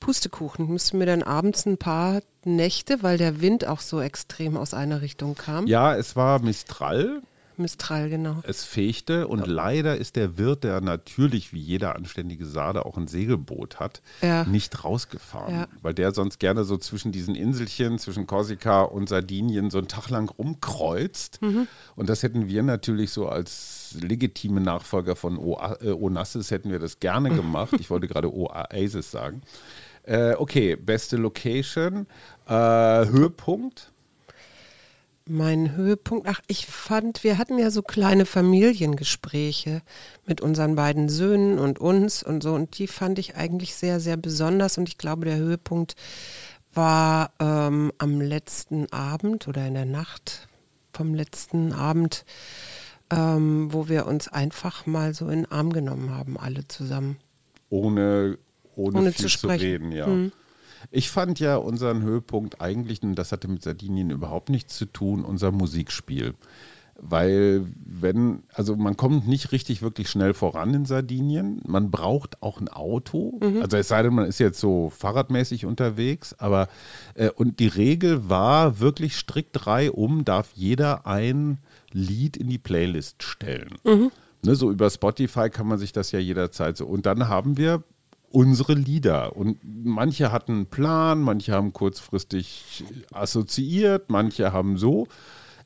Pustekuchen. 0.00 0.68
Müsste 0.68 0.96
mir 0.96 1.06
dann 1.06 1.22
abends 1.22 1.66
ein 1.66 1.78
paar 1.78 2.20
Nächte, 2.44 3.02
weil 3.02 3.18
der 3.18 3.40
Wind 3.40 3.66
auch 3.66 3.80
so 3.80 4.00
extrem 4.00 4.56
aus 4.56 4.74
einer 4.74 5.00
Richtung 5.02 5.34
kam. 5.34 5.66
Ja, 5.66 5.94
es 5.94 6.16
war 6.16 6.40
Mistral. 6.40 7.22
Mistral, 7.58 8.08
genau. 8.08 8.36
Es 8.44 8.64
fegte 8.64 9.28
und 9.28 9.40
ja. 9.40 9.46
leider 9.46 9.96
ist 9.96 10.16
der 10.16 10.38
Wirt, 10.38 10.64
der 10.64 10.80
natürlich 10.80 11.52
wie 11.52 11.60
jeder 11.60 11.96
anständige 11.96 12.46
Sade 12.46 12.86
auch 12.86 12.96
ein 12.96 13.08
Segelboot 13.08 13.80
hat, 13.80 14.02
ja. 14.22 14.44
nicht 14.44 14.84
rausgefahren. 14.84 15.54
Ja. 15.54 15.68
Weil 15.82 15.94
der 15.94 16.12
sonst 16.12 16.38
gerne 16.38 16.64
so 16.64 16.76
zwischen 16.76 17.12
diesen 17.12 17.34
Inselchen, 17.34 17.98
zwischen 17.98 18.26
Korsika 18.26 18.82
und 18.82 19.08
Sardinien 19.08 19.70
so 19.70 19.78
einen 19.78 19.88
Tag 19.88 20.10
lang 20.10 20.30
rumkreuzt. 20.30 21.42
Mhm. 21.42 21.66
Und 21.96 22.08
das 22.08 22.22
hätten 22.22 22.48
wir 22.48 22.62
natürlich 22.62 23.10
so 23.10 23.28
als 23.28 23.96
legitime 24.00 24.60
Nachfolger 24.60 25.16
von 25.16 25.36
äh, 25.36 25.90
Onassis 25.92 26.50
hätten 26.50 26.70
wir 26.70 26.78
das 26.78 27.00
gerne 27.00 27.30
gemacht. 27.30 27.74
Ich 27.78 27.90
wollte 27.90 28.08
gerade 28.08 28.32
Oasis 28.32 29.10
sagen. 29.10 29.42
Äh, 30.04 30.34
okay, 30.34 30.76
beste 30.76 31.16
Location. 31.16 32.06
Äh, 32.46 32.52
Höhepunkt? 32.52 33.92
Mein 35.28 35.76
Höhepunkt, 35.76 36.26
ach, 36.26 36.40
ich 36.46 36.66
fand, 36.66 37.22
wir 37.22 37.38
hatten 37.38 37.58
ja 37.58 37.70
so 37.70 37.82
kleine 37.82 38.26
Familiengespräche 38.26 39.82
mit 40.26 40.40
unseren 40.40 40.74
beiden 40.74 41.08
Söhnen 41.08 41.58
und 41.58 41.78
uns 41.78 42.22
und 42.22 42.42
so, 42.42 42.54
und 42.54 42.78
die 42.78 42.86
fand 42.86 43.18
ich 43.18 43.36
eigentlich 43.36 43.74
sehr, 43.74 44.00
sehr 44.00 44.16
besonders. 44.16 44.78
Und 44.78 44.88
ich 44.88 44.98
glaube, 44.98 45.26
der 45.26 45.36
Höhepunkt 45.36 45.96
war 46.72 47.32
ähm, 47.40 47.92
am 47.98 48.20
letzten 48.20 48.90
Abend 48.92 49.48
oder 49.48 49.66
in 49.66 49.74
der 49.74 49.86
Nacht 49.86 50.48
vom 50.92 51.14
letzten 51.14 51.72
Abend, 51.72 52.24
ähm, 53.10 53.72
wo 53.72 53.88
wir 53.88 54.06
uns 54.06 54.28
einfach 54.28 54.86
mal 54.86 55.14
so 55.14 55.26
in 55.28 55.42
den 55.42 55.52
Arm 55.52 55.72
genommen 55.72 56.10
haben, 56.10 56.38
alle 56.38 56.66
zusammen. 56.66 57.18
Ohne 57.70 58.38
ohne, 58.78 58.98
ohne 58.98 59.12
viel 59.12 59.26
zu, 59.26 59.38
zu, 59.38 59.48
reden, 59.48 59.92
ja. 59.92 60.06
Hm. 60.06 60.32
Ich 60.90 61.10
fand 61.10 61.40
ja 61.40 61.56
unseren 61.56 62.02
Höhepunkt 62.02 62.60
eigentlich, 62.60 63.02
und 63.02 63.14
das 63.14 63.32
hatte 63.32 63.48
mit 63.48 63.62
Sardinien 63.62 64.10
überhaupt 64.10 64.48
nichts 64.50 64.76
zu 64.76 64.86
tun, 64.86 65.24
unser 65.24 65.52
Musikspiel. 65.52 66.34
Weil, 67.00 67.64
wenn, 67.84 68.42
also 68.52 68.74
man 68.74 68.96
kommt 68.96 69.28
nicht 69.28 69.52
richtig 69.52 69.82
wirklich 69.82 70.10
schnell 70.10 70.34
voran 70.34 70.74
in 70.74 70.84
Sardinien. 70.84 71.60
Man 71.64 71.92
braucht 71.92 72.42
auch 72.42 72.60
ein 72.60 72.68
Auto. 72.68 73.38
Mhm. 73.40 73.62
Also 73.62 73.76
es 73.76 73.86
sei 73.86 74.02
denn, 74.02 74.14
man 74.14 74.26
ist 74.26 74.40
jetzt 74.40 74.58
so 74.58 74.90
fahrradmäßig 74.90 75.64
unterwegs, 75.64 76.34
aber 76.38 76.66
äh, 77.14 77.30
und 77.30 77.60
die 77.60 77.68
Regel 77.68 78.28
war 78.28 78.80
wirklich 78.80 79.14
strikt 79.14 79.50
drei 79.52 79.92
um, 79.92 80.24
darf 80.24 80.50
jeder 80.54 81.06
ein 81.06 81.58
Lied 81.92 82.36
in 82.36 82.48
die 82.48 82.58
Playlist 82.58 83.22
stellen. 83.22 83.76
Mhm. 83.84 84.10
Ne, 84.42 84.54
so 84.56 84.70
über 84.70 84.90
Spotify 84.90 85.50
kann 85.50 85.68
man 85.68 85.78
sich 85.78 85.92
das 85.92 86.10
ja 86.10 86.18
jederzeit 86.18 86.76
so. 86.76 86.86
Und 86.86 87.06
dann 87.06 87.28
haben 87.28 87.56
wir 87.56 87.84
unsere 88.30 88.74
Lieder. 88.74 89.36
Und 89.36 89.58
manche 89.62 90.32
hatten 90.32 90.52
einen 90.52 90.66
Plan, 90.66 91.20
manche 91.20 91.52
haben 91.52 91.72
kurzfristig 91.72 92.84
assoziiert, 93.12 94.10
manche 94.10 94.52
haben 94.52 94.76
so. 94.76 95.06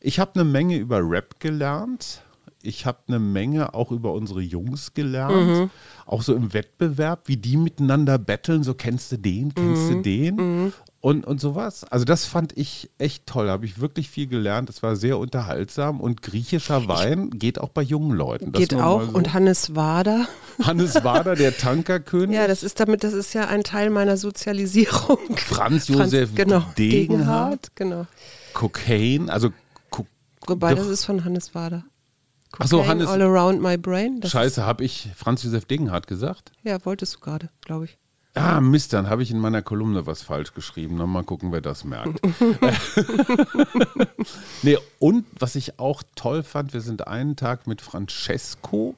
Ich 0.00 0.18
habe 0.18 0.34
eine 0.34 0.44
Menge 0.44 0.76
über 0.76 1.00
Rap 1.02 1.40
gelernt. 1.40 2.22
Ich 2.62 2.86
habe 2.86 2.98
eine 3.08 3.18
Menge 3.18 3.74
auch 3.74 3.90
über 3.90 4.12
unsere 4.12 4.40
Jungs 4.40 4.94
gelernt. 4.94 5.48
Mhm. 5.48 5.70
Auch 6.06 6.22
so 6.22 6.34
im 6.34 6.52
Wettbewerb, 6.52 7.28
wie 7.28 7.36
die 7.36 7.56
miteinander 7.56 8.18
betteln. 8.18 8.62
So 8.62 8.74
kennst 8.74 9.12
du 9.12 9.18
den, 9.18 9.54
kennst 9.54 9.90
mhm. 9.90 9.94
du 9.94 10.02
den. 10.02 10.36
Mhm 10.36 10.72
und, 11.02 11.26
und 11.26 11.40
sowas. 11.40 11.84
Also 11.90 12.04
das 12.04 12.24
fand 12.24 12.56
ich 12.56 12.88
echt 12.96 13.26
toll. 13.26 13.46
Da 13.46 13.52
habe 13.52 13.66
ich 13.66 13.80
wirklich 13.80 14.08
viel 14.08 14.28
gelernt. 14.28 14.70
Es 14.70 14.84
war 14.84 14.94
sehr 14.94 15.18
unterhaltsam 15.18 16.00
und 16.00 16.22
griechischer 16.22 16.86
Wein 16.86 17.30
ich 17.32 17.40
geht 17.40 17.58
auch 17.58 17.70
bei 17.70 17.82
jungen 17.82 18.16
Leuten. 18.16 18.52
Geht 18.52 18.74
auch. 18.74 19.02
So. 19.02 19.10
Und 19.10 19.34
Hannes 19.34 19.74
Wader. 19.74 20.28
Hannes 20.62 21.02
Wader, 21.02 21.34
der 21.34 21.56
Tankerkönig. 21.58 22.36
Ja, 22.36 22.46
das 22.46 22.62
ist 22.62 22.78
damit, 22.78 23.02
das 23.02 23.14
ist 23.14 23.34
ja 23.34 23.48
ein 23.48 23.64
Teil 23.64 23.90
meiner 23.90 24.16
Sozialisierung. 24.16 25.18
Franz 25.36 25.88
Josef 25.88 26.30
Franz, 26.30 26.36
genau, 26.36 26.64
Degenhardt. 26.78 27.74
Genau. 27.74 28.06
Cocaine, 28.54 29.30
also 29.30 29.50
Wobei, 30.46 30.74
das 30.74 30.88
ist 30.88 31.04
von 31.04 31.24
Hannes 31.24 31.54
Wader. 31.54 31.84
Achso, 32.58 32.86
Hannes. 32.86 33.08
All 33.08 33.22
around 33.22 33.60
my 33.60 33.76
brain. 33.76 34.20
Scheiße, 34.22 34.64
habe 34.64 34.84
ich 34.84 35.08
Franz 35.16 35.42
Josef 35.42 35.64
Degenhardt 35.64 36.06
gesagt? 36.06 36.52
Ja, 36.62 36.84
wolltest 36.84 37.16
du 37.16 37.20
gerade, 37.20 37.50
glaube 37.62 37.86
ich. 37.86 37.98
Ah, 38.34 38.62
Mist, 38.62 38.94
dann 38.94 39.10
habe 39.10 39.22
ich 39.22 39.30
in 39.30 39.38
meiner 39.38 39.60
Kolumne 39.60 40.06
was 40.06 40.22
falsch 40.22 40.54
geschrieben. 40.54 40.96
Mal 40.96 41.22
gucken, 41.22 41.52
wer 41.52 41.60
das 41.60 41.84
merkt. 41.84 42.18
nee, 44.62 44.78
und 44.98 45.26
was 45.38 45.54
ich 45.54 45.78
auch 45.78 46.02
toll 46.14 46.42
fand, 46.42 46.72
wir 46.72 46.80
sind 46.80 47.06
einen 47.06 47.36
Tag 47.36 47.66
mit 47.66 47.82
Francesco, 47.82 48.94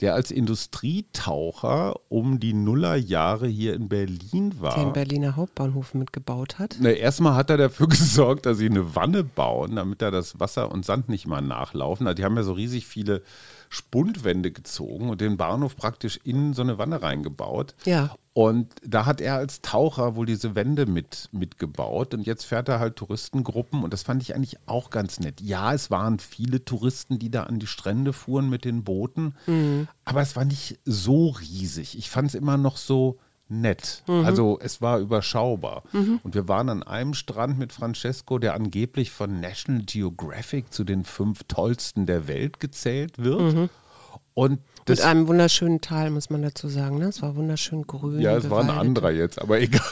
der 0.00 0.14
als 0.14 0.30
Industrietaucher 0.30 1.96
um 2.08 2.40
die 2.40 2.54
Nullerjahre 2.54 3.46
hier 3.46 3.74
in 3.74 3.90
Berlin 3.90 4.54
war. 4.58 4.74
Der 4.74 4.84
den 4.84 4.92
Berliner 4.94 5.36
Hauptbahnhof 5.36 5.92
mitgebaut 5.92 6.58
hat. 6.58 6.78
Nee, 6.80 6.94
erstmal 6.94 7.34
hat 7.34 7.50
er 7.50 7.58
dafür 7.58 7.88
gesorgt, 7.88 8.46
dass 8.46 8.56
sie 8.56 8.70
eine 8.70 8.94
Wanne 8.94 9.22
bauen, 9.22 9.76
damit 9.76 10.00
da 10.00 10.10
das 10.10 10.40
Wasser 10.40 10.72
und 10.72 10.86
Sand 10.86 11.10
nicht 11.10 11.26
mal 11.26 11.42
nachlaufen. 11.42 12.06
Also 12.06 12.14
die 12.14 12.24
haben 12.24 12.36
ja 12.36 12.42
so 12.42 12.52
riesig 12.52 12.86
viele 12.86 13.22
Spundwände 13.68 14.50
gezogen 14.50 15.10
und 15.10 15.20
den 15.20 15.36
Bahnhof 15.36 15.76
praktisch 15.76 16.18
in 16.24 16.54
so 16.54 16.62
eine 16.62 16.78
Wanne 16.78 17.02
reingebaut. 17.02 17.74
Ja. 17.84 18.14
Und 18.38 18.68
da 18.84 19.04
hat 19.04 19.20
er 19.20 19.34
als 19.34 19.62
Taucher 19.62 20.14
wohl 20.14 20.24
diese 20.24 20.54
Wände 20.54 20.86
mit, 20.86 21.28
mitgebaut 21.32 22.14
und 22.14 22.24
jetzt 22.24 22.44
fährt 22.44 22.68
er 22.68 22.78
halt 22.78 22.94
Touristengruppen 22.94 23.82
und 23.82 23.92
das 23.92 24.04
fand 24.04 24.22
ich 24.22 24.32
eigentlich 24.32 24.58
auch 24.66 24.90
ganz 24.90 25.18
nett. 25.18 25.40
Ja, 25.40 25.74
es 25.74 25.90
waren 25.90 26.20
viele 26.20 26.64
Touristen, 26.64 27.18
die 27.18 27.32
da 27.32 27.42
an 27.42 27.58
die 27.58 27.66
Strände 27.66 28.12
fuhren 28.12 28.48
mit 28.48 28.64
den 28.64 28.84
Booten, 28.84 29.34
mhm. 29.48 29.88
aber 30.04 30.20
es 30.20 30.36
war 30.36 30.44
nicht 30.44 30.78
so 30.84 31.30
riesig. 31.30 31.98
Ich 31.98 32.10
fand 32.10 32.28
es 32.28 32.36
immer 32.36 32.56
noch 32.56 32.76
so, 32.76 33.18
nett. 33.48 34.04
Mhm. 34.06 34.24
Also 34.24 34.58
es 34.62 34.80
war 34.80 35.00
überschaubar. 35.00 35.82
Mhm. 35.90 36.20
Und 36.22 36.36
wir 36.36 36.46
waren 36.46 36.68
an 36.68 36.84
einem 36.84 37.14
Strand 37.14 37.58
mit 37.58 37.72
Francesco, 37.72 38.38
der 38.38 38.54
angeblich 38.54 39.10
von 39.10 39.40
National 39.40 39.82
Geographic 39.82 40.72
zu 40.72 40.84
den 40.84 41.02
fünf 41.04 41.42
tollsten 41.48 42.06
der 42.06 42.28
Welt 42.28 42.60
gezählt 42.60 43.18
wird. 43.18 43.70
Und 44.34 44.60
mit 44.88 45.00
einem 45.00 45.28
wunderschönen 45.28 45.80
Tal, 45.80 46.10
muss 46.10 46.30
man 46.30 46.42
dazu 46.42 46.68
sagen. 46.68 46.98
Ne? 46.98 47.06
Es 47.06 47.20
war 47.20 47.36
wunderschön 47.36 47.86
grün. 47.86 48.20
Ja, 48.20 48.36
es 48.36 48.48
war 48.48 48.62
ein 48.62 48.70
anderer 48.70 49.10
jetzt, 49.10 49.40
aber 49.40 49.60
egal. 49.60 49.82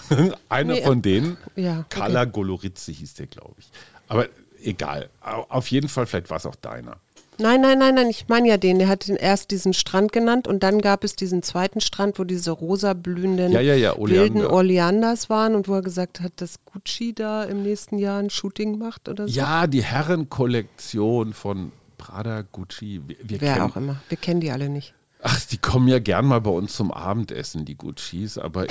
Einer 0.49 0.75
nee, 0.75 0.83
von 0.83 1.03
denen, 1.03 1.37
ja, 1.55 1.81
okay. 1.81 1.85
Carla 1.91 2.25
Golorizzi 2.25 2.95
hieß 2.95 3.15
der, 3.15 3.27
glaube 3.27 3.55
ich. 3.59 3.71
Aber 4.09 4.27
egal. 4.63 5.11
Auf 5.21 5.71
jeden 5.71 5.89
Fall, 5.89 6.07
vielleicht 6.07 6.31
war 6.31 6.39
es 6.39 6.47
auch 6.47 6.55
deiner. 6.57 6.97
Nein, 7.39 7.61
nein, 7.61 7.79
nein, 7.79 7.95
nein, 7.95 8.09
ich 8.09 8.29
meine 8.29 8.49
ja 8.49 8.57
den. 8.57 8.79
Der 8.79 8.89
hat 8.89 9.09
den 9.09 9.17
erst 9.17 9.51
diesen 9.51 9.75
Strand 9.75 10.13
genannt 10.13 10.49
und 10.49 10.63
dann 10.63 10.81
gab 10.81 11.05
es 11.05 11.17
diesen 11.17 11.43
zweiten 11.43 11.81
Strand, 11.81 12.19
wo 12.19 12.25
diese 12.25 12.51
rosa 12.51 12.95
blühenden 12.95 13.53
ja, 13.53 13.61
ja, 13.61 13.75
ja, 13.75 13.95
wilden 13.99 14.45
Oleanders 14.45 15.29
waren 15.29 15.55
und 15.55 15.69
wo 15.69 15.75
er 15.75 15.83
gesagt 15.83 16.21
hat, 16.21 16.33
dass 16.37 16.65
Gucci 16.65 17.15
da 17.15 17.45
im 17.45 17.63
nächsten 17.63 17.99
Jahr 17.99 18.21
ein 18.21 18.31
Shooting 18.31 18.79
macht 18.79 19.09
oder 19.09 19.29
so. 19.29 19.35
Ja, 19.35 19.67
die 19.67 19.83
Herrenkollektion 19.83 21.35
von 21.35 21.73
Prada, 22.07 22.43
Gucci. 22.53 23.01
Wir, 23.07 23.17
wir 23.23 23.41
Wer 23.41 23.55
kennen, 23.55 23.71
auch 23.71 23.77
immer. 23.77 23.97
Wir 24.09 24.19
kennen 24.19 24.41
die 24.41 24.51
alle 24.51 24.69
nicht. 24.69 24.95
Ach, 25.23 25.41
die 25.47 25.59
kommen 25.59 25.89
ja 25.89 25.99
gern 25.99 26.27
mal 26.27 26.41
bei 26.41 26.51
uns 26.51 26.77
zum 26.77 26.93
Abendessen, 26.93 27.65
die 27.65 27.75
Guccis, 27.77 28.39
aber. 28.39 28.67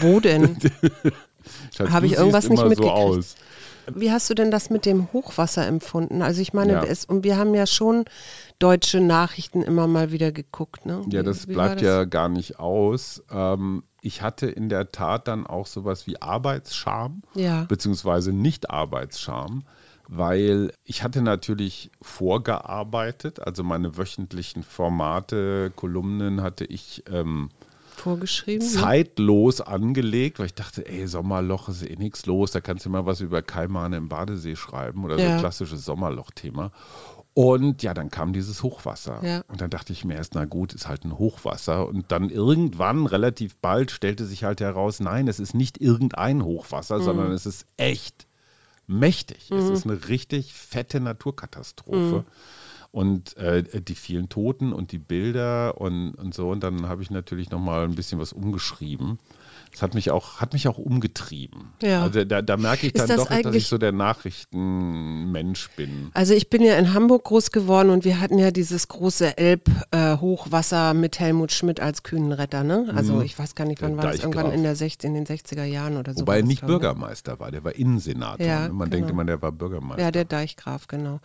Wo 0.00 0.18
denn? 0.20 0.56
Habe 1.90 2.06
ich 2.06 2.14
irgendwas 2.14 2.48
nicht 2.48 2.62
mitgekriegt? 2.66 2.96
So 2.96 3.18
aus. 3.18 3.34
wie 3.94 4.10
hast 4.10 4.30
du 4.30 4.34
denn 4.34 4.50
das 4.50 4.70
mit 4.70 4.86
dem 4.86 5.12
Hochwasser 5.12 5.66
empfunden? 5.66 6.22
Also 6.22 6.40
ich 6.40 6.54
meine, 6.54 6.72
Ja. 6.72 6.84
es, 6.84 7.04
und 7.04 7.22
wir 7.22 7.36
haben 7.36 7.52
ja 7.54 7.66
schon 7.66 8.06
deutsche 8.58 9.00
Nachrichten 9.00 9.60
immer 9.62 9.86
mal 9.86 10.10
wieder 10.10 10.32
geguckt. 10.32 10.86
Ne? 10.86 11.02
Ja, 11.10 11.22
das 11.22 11.46
bleibt 11.46 11.76
das? 11.76 11.82
ja 11.82 12.04
gar 12.04 12.30
nicht 12.30 12.58
aus. 12.58 13.22
Ähm, 13.30 13.82
ich 14.00 14.22
hatte 14.22 14.46
in 14.46 14.70
der 14.70 14.90
Tat 14.90 15.28
dann 15.28 15.46
auch 15.46 15.66
sowas 15.66 16.06
wie 16.06 16.20
Arbeitsscham, 16.22 17.22
Ja. 17.34 17.64
beziehungsweise 17.64 18.32
Nicht-Arbeitsscham, 18.32 19.64
weil 20.08 20.72
ich 20.84 21.02
hatte 21.02 21.22
natürlich 21.22 21.90
vorgearbeitet, 22.02 23.40
also 23.40 23.62
meine 23.62 23.96
wöchentlichen 23.96 24.62
Formate, 24.62 25.72
Kolumnen 25.76 26.42
hatte 26.42 26.64
ich 26.64 27.02
ähm, 27.10 27.50
vorgeschrieben. 27.96 28.66
ne? 28.66 28.72
zeitlos 28.72 29.60
angelegt, 29.60 30.38
weil 30.38 30.46
ich 30.46 30.54
dachte, 30.54 30.86
ey, 30.86 31.06
Sommerloch 31.06 31.68
ist 31.68 31.82
eh 31.88 31.96
nichts 31.96 32.26
los, 32.26 32.50
da 32.50 32.60
kannst 32.60 32.84
du 32.86 32.90
mal 32.90 33.06
was 33.06 33.20
über 33.20 33.42
Kaimane 33.42 33.96
im 33.96 34.08
Badesee 34.08 34.56
schreiben 34.56 35.04
oder 35.04 35.16
so 35.16 35.22
Ja. 35.22 35.34
ein 35.34 35.40
klassisches 35.40 35.84
Sommerloch-Thema. 35.84 36.70
Und 37.36 37.82
ja, 37.82 37.94
dann 37.94 38.10
kam 38.10 38.32
dieses 38.32 38.62
Hochwasser. 38.62 39.18
Ja. 39.24 39.42
Und 39.48 39.60
dann 39.60 39.68
dachte 39.68 39.92
ich 39.92 40.04
mir 40.04 40.14
erst, 40.14 40.36
na 40.36 40.44
gut, 40.44 40.72
ist 40.72 40.86
halt 40.86 41.04
ein 41.04 41.18
Hochwasser. 41.18 41.88
Und 41.88 42.12
dann 42.12 42.30
irgendwann, 42.30 43.06
relativ 43.06 43.56
bald, 43.56 43.90
stellte 43.90 44.24
sich 44.24 44.44
halt 44.44 44.60
heraus, 44.60 45.00
nein, 45.00 45.26
es 45.26 45.40
ist 45.40 45.52
nicht 45.52 45.80
irgendein 45.80 46.44
Hochwasser, 46.44 47.00
sondern 47.00 47.32
es 47.32 47.44
ist 47.44 47.66
echt 47.76 48.28
mächtig. 48.86 49.50
Es 49.50 49.68
ist 49.68 49.84
eine 49.84 50.08
richtig 50.08 50.52
fette 50.52 51.00
Naturkatastrophe. 51.00 52.24
Und 52.94 53.36
äh, 53.38 53.64
die 53.82 53.96
vielen 53.96 54.28
Toten 54.28 54.72
und 54.72 54.92
die 54.92 54.98
Bilder 54.98 55.80
und, 55.80 56.14
und 56.14 56.32
so. 56.32 56.50
Und 56.50 56.62
dann 56.62 56.88
habe 56.88 57.02
ich 57.02 57.10
natürlich 57.10 57.50
nochmal 57.50 57.82
ein 57.82 57.96
bisschen 57.96 58.20
was 58.20 58.32
umgeschrieben. 58.32 59.18
Das 59.72 59.82
hat 59.82 59.94
mich 59.94 60.12
auch, 60.12 60.40
hat 60.40 60.52
mich 60.52 60.68
auch 60.68 60.78
umgetrieben. 60.78 61.72
Ja. 61.82 62.04
Also 62.04 62.24
da, 62.24 62.40
da 62.40 62.56
merke 62.56 62.86
ich 62.86 62.92
dann 62.92 63.08
das 63.08 63.16
doch, 63.16 63.28
dass 63.28 63.56
ich 63.56 63.66
so 63.66 63.78
der 63.78 63.90
Nachrichtenmensch 63.90 65.70
bin. 65.70 66.12
Also 66.14 66.34
ich 66.34 66.48
bin 66.48 66.62
ja 66.62 66.76
in 66.76 66.94
Hamburg 66.94 67.24
groß 67.24 67.50
geworden 67.50 67.90
und 67.90 68.04
wir 68.04 68.20
hatten 68.20 68.38
ja 68.38 68.52
dieses 68.52 68.86
große 68.86 69.36
Elb-Hochwasser 69.36 70.94
mit 70.94 71.18
Helmut 71.18 71.50
Schmidt 71.50 71.80
als 71.80 72.04
Kühnenretter. 72.04 72.62
Ne? 72.62 72.92
Also 72.94 73.22
ich 73.22 73.36
weiß 73.36 73.56
gar 73.56 73.64
nicht, 73.64 73.82
wann 73.82 73.94
Mhm. 73.94 73.98
War 73.98 74.12
das? 74.12 74.20
Irgendwann 74.20 74.52
in, 74.52 74.62
der 74.62 74.76
60, 74.76 75.08
in 75.08 75.14
den 75.14 75.26
60er 75.26 75.64
Jahren 75.64 75.96
oder 75.96 76.14
so. 76.14 76.20
Wobei 76.20 76.38
er 76.38 76.44
nicht 76.44 76.62
ne? 76.62 76.68
Bürgermeister 76.68 77.38
war, 77.40 77.50
der 77.50 77.64
war 77.64 77.74
Innensenator. 77.74 78.46
Ja, 78.46 78.68
ne? 78.68 78.74
Man 78.74 78.90
genau. 78.90 78.96
denkt 78.98 79.10
immer, 79.10 79.24
der 79.24 79.40
war 79.42 79.52
Bürgermeister. 79.52 80.02
Ja, 80.02 80.10
der 80.10 80.24
Deichgraf, 80.24 80.86
genau. 80.86 81.20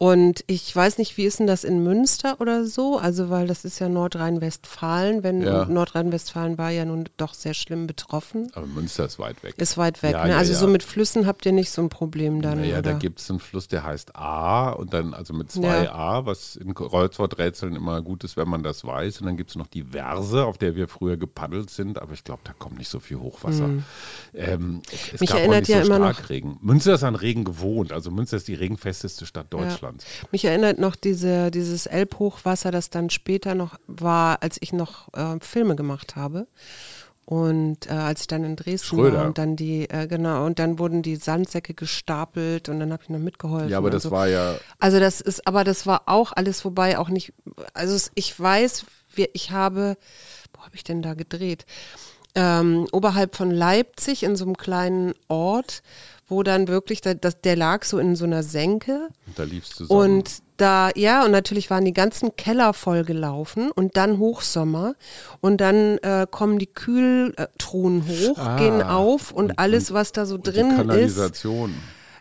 Und 0.00 0.44
ich 0.46 0.74
weiß 0.74 0.98
nicht, 0.98 1.16
wie 1.16 1.24
ist 1.24 1.40
denn 1.40 1.48
das 1.48 1.64
in 1.64 1.82
Münster 1.82 2.40
oder 2.40 2.64
so? 2.64 2.98
Also, 2.98 3.30
weil 3.30 3.48
das 3.48 3.64
ist 3.64 3.80
ja 3.80 3.88
Nordrhein-Westfalen, 3.88 5.24
wenn 5.24 5.42
Ja. 5.42 5.64
Nordrhein-Westfalen 5.64 6.56
war 6.56 6.70
ja 6.70 6.84
nun 6.84 7.08
doch 7.16 7.34
sehr 7.34 7.52
schlimm 7.52 7.88
betroffen. 7.88 8.48
Aber 8.54 8.66
Münster 8.66 9.06
ist 9.06 9.18
weit 9.18 9.42
weg. 9.42 9.54
Ist 9.58 9.76
weit 9.76 10.00
weg. 10.04 10.12
Ja, 10.12 10.24
ne? 10.24 10.30
ja, 10.30 10.38
Also 10.38 10.52
ja. 10.52 10.58
so 10.60 10.68
mit 10.68 10.84
Flüssen 10.84 11.26
habt 11.26 11.44
ihr 11.46 11.52
nicht 11.52 11.72
so 11.72 11.82
ein 11.82 11.88
Problem 11.88 12.42
dann. 12.42 12.60
Naja, 12.60 12.80
da 12.80 12.92
gibt 12.92 13.18
es 13.18 13.28
einen 13.28 13.40
Fluss, 13.40 13.66
der 13.66 13.82
heißt 13.82 14.14
A 14.14 14.70
und 14.70 14.94
dann, 14.94 15.14
also 15.14 15.34
mit 15.34 15.50
zwei 15.50 15.90
A, 15.90 16.24
was 16.26 16.54
in 16.54 16.74
Kreuzworträtseln 16.74 17.74
immer 17.74 18.00
gut 18.00 18.22
ist, 18.22 18.36
wenn 18.36 18.48
man 18.48 18.62
das 18.62 18.84
weiß. 18.84 19.20
Und 19.20 19.26
dann 19.26 19.36
gibt 19.36 19.50
es 19.50 19.56
noch 19.56 19.66
die 19.66 19.82
Verse, 19.82 20.44
auf 20.44 20.58
der 20.58 20.76
wir 20.76 20.86
früher 20.86 21.16
gepaddelt 21.16 21.70
sind, 21.70 22.00
aber 22.00 22.12
ich 22.12 22.22
glaube, 22.22 22.42
da 22.44 22.52
kommt 22.52 22.78
nicht 22.78 22.88
so 22.88 23.00
viel 23.00 23.18
Hochwasser. 23.18 23.68
Ähm, 24.32 24.82
es 24.92 25.10
Hm. 25.12 25.16
Mich 25.18 25.30
erinnert 25.30 25.60
nicht 25.62 25.66
so 25.68 25.72
ja 25.72 25.80
immer 25.82 25.98
noch- 25.98 26.14
Starkregen. 26.14 26.58
Münster 26.60 26.94
ist 26.94 27.02
an 27.02 27.16
Regen 27.16 27.42
gewohnt, 27.42 27.90
also 27.92 28.12
Münster 28.12 28.36
ist 28.36 28.46
die 28.46 28.54
regenfesteste 28.54 29.26
Stadt 29.26 29.46
Deutschlands. 29.52 29.87
Mich 30.32 30.44
erinnert 30.44 30.78
noch 30.78 30.96
diese, 30.96 31.50
dieses 31.50 31.86
Elbhochwasser, 31.86 32.70
das 32.70 32.90
dann 32.90 33.10
später 33.10 33.54
noch 33.54 33.78
war, 33.86 34.42
als 34.42 34.58
ich 34.60 34.72
noch 34.72 35.12
äh, 35.14 35.38
Filme 35.40 35.76
gemacht 35.76 36.16
habe. 36.16 36.46
Und 37.24 37.90
äh, 37.90 37.92
als 37.92 38.22
ich 38.22 38.26
dann 38.26 38.42
in 38.42 38.56
Dresden 38.56 38.96
Schröder. 38.96 39.18
war 39.18 39.26
und 39.26 39.36
dann 39.36 39.54
die, 39.54 39.88
äh, 39.90 40.06
genau, 40.06 40.46
und 40.46 40.58
dann 40.58 40.78
wurden 40.78 41.02
die 41.02 41.16
Sandsäcke 41.16 41.74
gestapelt 41.74 42.70
und 42.70 42.80
dann 42.80 42.90
habe 42.90 43.02
ich 43.02 43.10
noch 43.10 43.18
mitgeholfen. 43.18 43.68
Ja, 43.68 43.76
aber 43.76 43.90
das 43.90 44.04
so. 44.04 44.10
war 44.10 44.28
ja, 44.28 44.56
Also 44.78 44.98
das 44.98 45.20
ist, 45.20 45.46
aber 45.46 45.62
das 45.62 45.86
war 45.86 46.04
auch 46.06 46.32
alles 46.32 46.62
vorbei, 46.62 46.98
auch 46.98 47.10
nicht, 47.10 47.34
also 47.74 48.08
ich 48.14 48.40
weiß, 48.40 48.86
wir, 49.14 49.28
ich 49.34 49.50
habe, 49.50 49.98
wo 50.54 50.62
habe 50.62 50.74
ich 50.74 50.84
denn 50.84 51.02
da 51.02 51.12
gedreht? 51.12 51.66
Ähm, 52.40 52.86
oberhalb 52.92 53.34
von 53.34 53.50
Leipzig 53.50 54.22
in 54.22 54.36
so 54.36 54.44
einem 54.44 54.56
kleinen 54.56 55.14
Ort, 55.28 55.82
wo 56.28 56.42
dann 56.42 56.68
wirklich, 56.68 57.00
da, 57.00 57.14
das, 57.14 57.40
der 57.40 57.56
lag 57.56 57.84
so 57.84 57.98
in 57.98 58.14
so 58.14 58.24
einer 58.26 58.42
Senke 58.42 59.08
da 59.34 59.42
liefst 59.44 59.80
du 59.80 59.86
zusammen. 59.86 60.00
und 60.18 60.30
da, 60.58 60.90
ja, 60.94 61.24
und 61.24 61.30
natürlich 61.30 61.70
waren 61.70 61.84
die 61.84 61.92
ganzen 61.94 62.36
Keller 62.36 62.74
voll 62.74 63.04
gelaufen 63.04 63.70
und 63.70 63.96
dann 63.96 64.18
Hochsommer 64.18 64.94
und 65.40 65.60
dann 65.60 65.98
äh, 65.98 66.26
kommen 66.30 66.58
die 66.58 66.66
Kühltruhen 66.66 68.04
hoch, 68.06 68.38
Ah, 68.38 68.56
gehen 68.56 68.82
auf 68.82 69.32
und, 69.32 69.50
und- 69.52 69.58
alles, 69.58 69.92
was 69.92 70.12
da 70.12 70.26
so 70.26 70.34
Und 70.36 70.46
drin 70.46 70.70
ist. 70.70 70.76
Kanalisation. 70.76 71.74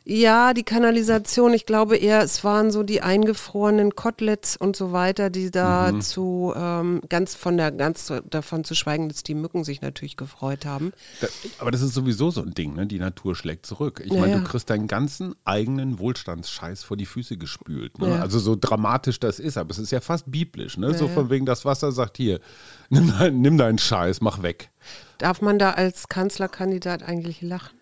Ja, 0.09 0.53
die 0.53 0.63
Kanalisation, 0.63 1.53
ich 1.53 1.65
glaube 1.65 1.97
eher, 1.97 2.21
es 2.21 2.41
waren 2.45 2.71
so 2.71 2.81
die 2.83 3.01
eingefrorenen 3.01 3.93
Koteletts 3.93 4.55
und 4.55 4.77
so 4.77 4.93
weiter, 4.93 5.29
die 5.29 5.51
da 5.51 5.91
Mhm. 5.91 5.99
zu, 5.99 6.53
ähm, 6.55 7.01
ganz 7.09 7.35
von 7.35 7.57
der, 7.57 7.73
ganz 7.73 8.13
davon 8.29 8.63
zu 8.63 8.73
schweigen, 8.73 9.09
dass 9.09 9.23
die 9.23 9.33
Mücken 9.35 9.65
sich 9.65 9.81
natürlich 9.81 10.15
gefreut 10.15 10.65
haben. 10.65 10.93
Da, 11.19 11.27
aber 11.59 11.71
das 11.71 11.81
ist 11.81 11.93
sowieso 11.93 12.31
so 12.31 12.41
ein 12.41 12.53
Ding, 12.53 12.73
ne? 12.75 12.87
Die 12.87 12.99
Natur 12.99 13.35
schlägt 13.35 13.65
zurück. 13.65 14.01
Ich 14.05 14.13
Ja, 14.13 14.21
meine, 14.21 14.31
ja. 14.31 14.39
du 14.39 14.45
kriegst 14.45 14.69
deinen 14.69 14.87
ganzen 14.87 15.35
eigenen 15.43 15.99
Wohlstandsscheiß 15.99 16.83
vor 16.83 16.95
die 16.95 17.05
Füße 17.05 17.35
gespült. 17.35 17.99
Ne? 17.99 18.11
Ja. 18.11 18.21
Also 18.21 18.39
so 18.39 18.55
dramatisch 18.55 19.19
das 19.19 19.39
ist, 19.39 19.57
aber 19.57 19.71
es 19.71 19.77
ist 19.77 19.91
ja 19.91 19.99
fast 19.99 20.31
biblisch, 20.31 20.77
ne? 20.77 20.93
so 20.93 21.09
von 21.09 21.29
wegen 21.29 21.45
das 21.45 21.65
Wasser 21.65 21.91
sagt 21.91 22.15
hier, 22.15 22.39
nimm, 22.89 23.11
dein, 23.19 23.41
nimm 23.41 23.57
deinen 23.57 23.77
Scheiß, 23.77 24.21
mach 24.21 24.41
weg. 24.41 24.69
Darf 25.17 25.41
man 25.41 25.59
da 25.59 25.71
als 25.71 26.07
Kanzlerkandidat 26.07 27.03
eigentlich 27.03 27.41
lachen? 27.41 27.76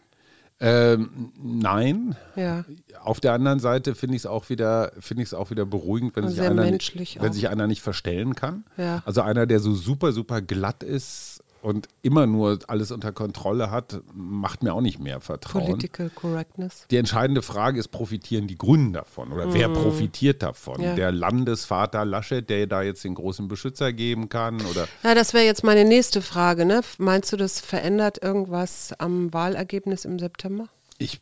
Ähm, 0.65 1.32
nein. 1.41 2.15
Ja. 2.36 2.65
Auf 3.04 3.19
der 3.19 3.34
anderen 3.34 3.60
Seite 3.60 3.93
finde 3.93 4.15
ich 4.15 4.23
es 4.23 4.25
auch 4.25 4.49
wieder, 4.49 4.91
finde 4.99 5.21
ich 5.21 5.30
es 5.30 5.34
auch 5.36 5.51
wieder 5.51 5.65
beruhigend, 5.65 6.15
wenn 6.15 6.28
sich 6.28 6.41
einer, 6.41 6.63
wenn 6.63 6.75
auch. 6.75 7.34
sich 7.34 7.49
einer 7.49 7.67
nicht 7.67 7.84
verstellen 7.84 8.36
kann. 8.36 8.63
Ja. 8.75 9.04
Also 9.06 9.21
einer, 9.21 9.45
der 9.45 9.60
so 9.60 9.73
super, 9.75 10.12
super 10.12 10.41
glatt 10.41 10.82
ist 10.82 11.43
und 11.65 11.88
immer 12.04 12.28
nur 12.28 12.60
alles 12.67 12.91
unter 12.91 13.12
Kontrolle 13.12 13.71
hat, 13.71 13.99
macht 14.13 14.62
mir 14.62 14.71
auch 14.73 14.82
nicht 14.82 14.99
mehr 14.99 15.19
Vertrauen. 15.19 15.65
Political 15.65 16.12
Correctness. 16.12 16.86
Die 16.91 16.97
entscheidende 16.97 17.41
Frage 17.41 17.80
ist, 17.80 17.88
profitieren 17.88 18.45
die 18.45 18.56
Grünen 18.56 18.93
davon? 18.93 19.32
Oder 19.34 19.51
wer 19.51 19.69
profitiert 19.69 20.43
davon? 20.43 20.78
Mhm. 20.78 20.84
Ja. 20.84 20.95
Der 20.95 21.12
Landesvater 21.12 22.06
Laschet, 22.06 22.47
der 22.47 22.67
da 22.67 22.84
jetzt 22.84 23.04
den 23.04 23.15
großen 23.15 23.47
Beschützer 23.47 23.93
geben 23.93 24.30
kann? 24.30 24.62
Oder 24.67 24.88
Ja, 25.04 25.15
das 25.15 25.34
wäre 25.34 25.43
jetzt 25.45 25.63
meine 25.63 25.86
nächste 25.86 26.21
Frage. 26.21 26.65
Ne? 26.65 26.82
Meinst 26.99 27.34
du, 27.34 27.38
das 27.38 27.60
verändert 27.62 28.21
irgendwas 28.21 28.93
am 28.99 29.34
Wahlergebnis 29.34 30.06
im 30.06 30.19
September? 30.19 30.69
ich 30.99 31.19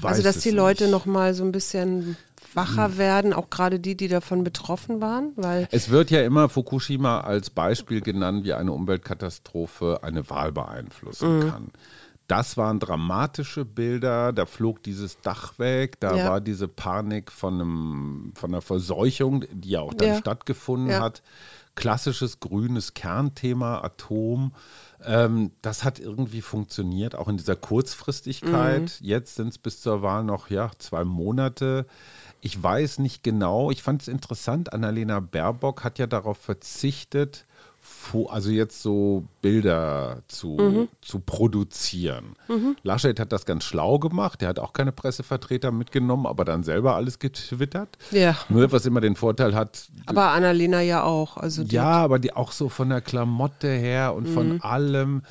weiß 0.00 0.10
Also, 0.10 0.22
dass 0.24 0.38
die 0.40 0.50
Leute 0.50 0.84
nicht. 0.84 0.92
noch 0.92 1.06
mal 1.06 1.34
so 1.34 1.44
ein 1.44 1.52
bisschen 1.52 2.16
wacher 2.54 2.96
werden, 2.98 3.32
auch 3.32 3.50
gerade 3.50 3.78
die, 3.80 3.96
die 3.96 4.08
davon 4.08 4.44
betroffen 4.44 5.00
waren, 5.00 5.32
weil 5.36 5.68
Es 5.70 5.90
wird 5.90 6.10
ja 6.10 6.22
immer 6.22 6.48
Fukushima 6.48 7.20
als 7.20 7.50
Beispiel 7.50 8.00
genannt, 8.00 8.44
wie 8.44 8.52
eine 8.54 8.72
Umweltkatastrophe 8.72 10.00
eine 10.02 10.28
Wahl 10.30 10.52
beeinflussen 10.52 11.38
Mhm. 11.38 11.50
kann. 11.50 11.68
Das 12.26 12.58
waren 12.58 12.78
dramatische 12.78 13.64
Bilder, 13.64 14.34
da 14.34 14.44
flog 14.44 14.82
dieses 14.82 15.18
Dach 15.22 15.58
weg, 15.58 15.98
da 16.00 16.14
Ja. 16.16 16.28
war 16.30 16.40
diese 16.42 16.68
Panik 16.68 17.32
von, 17.32 17.54
einem, 17.54 18.32
von 18.34 18.50
einer 18.50 18.60
Verseuchung, 18.60 19.44
die 19.50 19.70
ja 19.70 19.80
auch 19.80 19.94
dann 19.94 20.08
Ja. 20.08 20.14
stattgefunden 20.16 20.90
Ja. 20.90 21.00
hat. 21.00 21.22
Klassisches 21.74 22.40
grünes 22.40 22.92
Kernthema, 22.92 23.78
Atom. 23.82 24.52
Ähm, 25.04 25.52
das 25.62 25.84
hat 25.84 26.00
irgendwie 26.00 26.42
funktioniert, 26.42 27.14
auch 27.14 27.28
in 27.28 27.36
dieser 27.36 27.54
Kurzfristigkeit. 27.54 28.98
Mhm. 29.00 29.06
Jetzt 29.06 29.36
sind 29.36 29.48
es 29.48 29.58
bis 29.58 29.80
zur 29.80 30.02
Wahl 30.02 30.24
noch 30.24 30.50
ja, 30.50 30.70
zwei 30.78 31.04
Monate. 31.04 31.86
Ich 32.40 32.62
weiß 32.62 32.98
nicht 33.00 33.22
genau. 33.22 33.70
Ich 33.70 33.82
fand 33.82 34.02
es 34.02 34.08
interessant. 34.08 34.72
Annalena 34.72 35.20
Baerbock 35.20 35.84
hat 35.84 35.98
ja 35.98 36.06
darauf 36.06 36.38
verzichtet, 36.38 37.44
also 38.28 38.50
jetzt 38.50 38.82
so 38.82 39.24
Bilder 39.40 40.18
zu, 40.28 40.56
Mhm. 40.58 40.88
zu 41.00 41.20
produzieren. 41.20 42.36
Laschet 42.82 43.18
hat 43.18 43.32
das 43.32 43.46
ganz 43.46 43.64
schlau 43.64 43.98
gemacht. 43.98 44.40
Der 44.42 44.48
hat 44.50 44.58
auch 44.58 44.72
keine 44.72 44.92
Pressevertreter 44.92 45.70
mitgenommen, 45.72 46.26
aber 46.26 46.44
dann 46.44 46.62
selber 46.64 46.94
alles 46.96 47.18
getwittert. 47.18 47.96
Ja. 48.10 48.36
Nur 48.50 48.70
was 48.72 48.84
immer 48.86 49.00
den 49.00 49.16
Vorteil 49.16 49.54
hat, 49.54 49.88
aber 50.06 50.30
Annalena 50.32 50.80
ja 50.80 51.02
auch. 51.02 51.36
Also 51.38 51.64
die, 51.64 51.76
ja, 51.76 51.90
aber 51.90 52.18
die 52.18 52.34
auch 52.34 52.52
so 52.52 52.68
von 52.68 52.90
der 52.90 53.00
Klamotte 53.00 53.68
her 53.68 54.14
und 54.14 54.28
Mhm. 54.28 54.34
von 54.34 54.60
allem. 54.62 55.22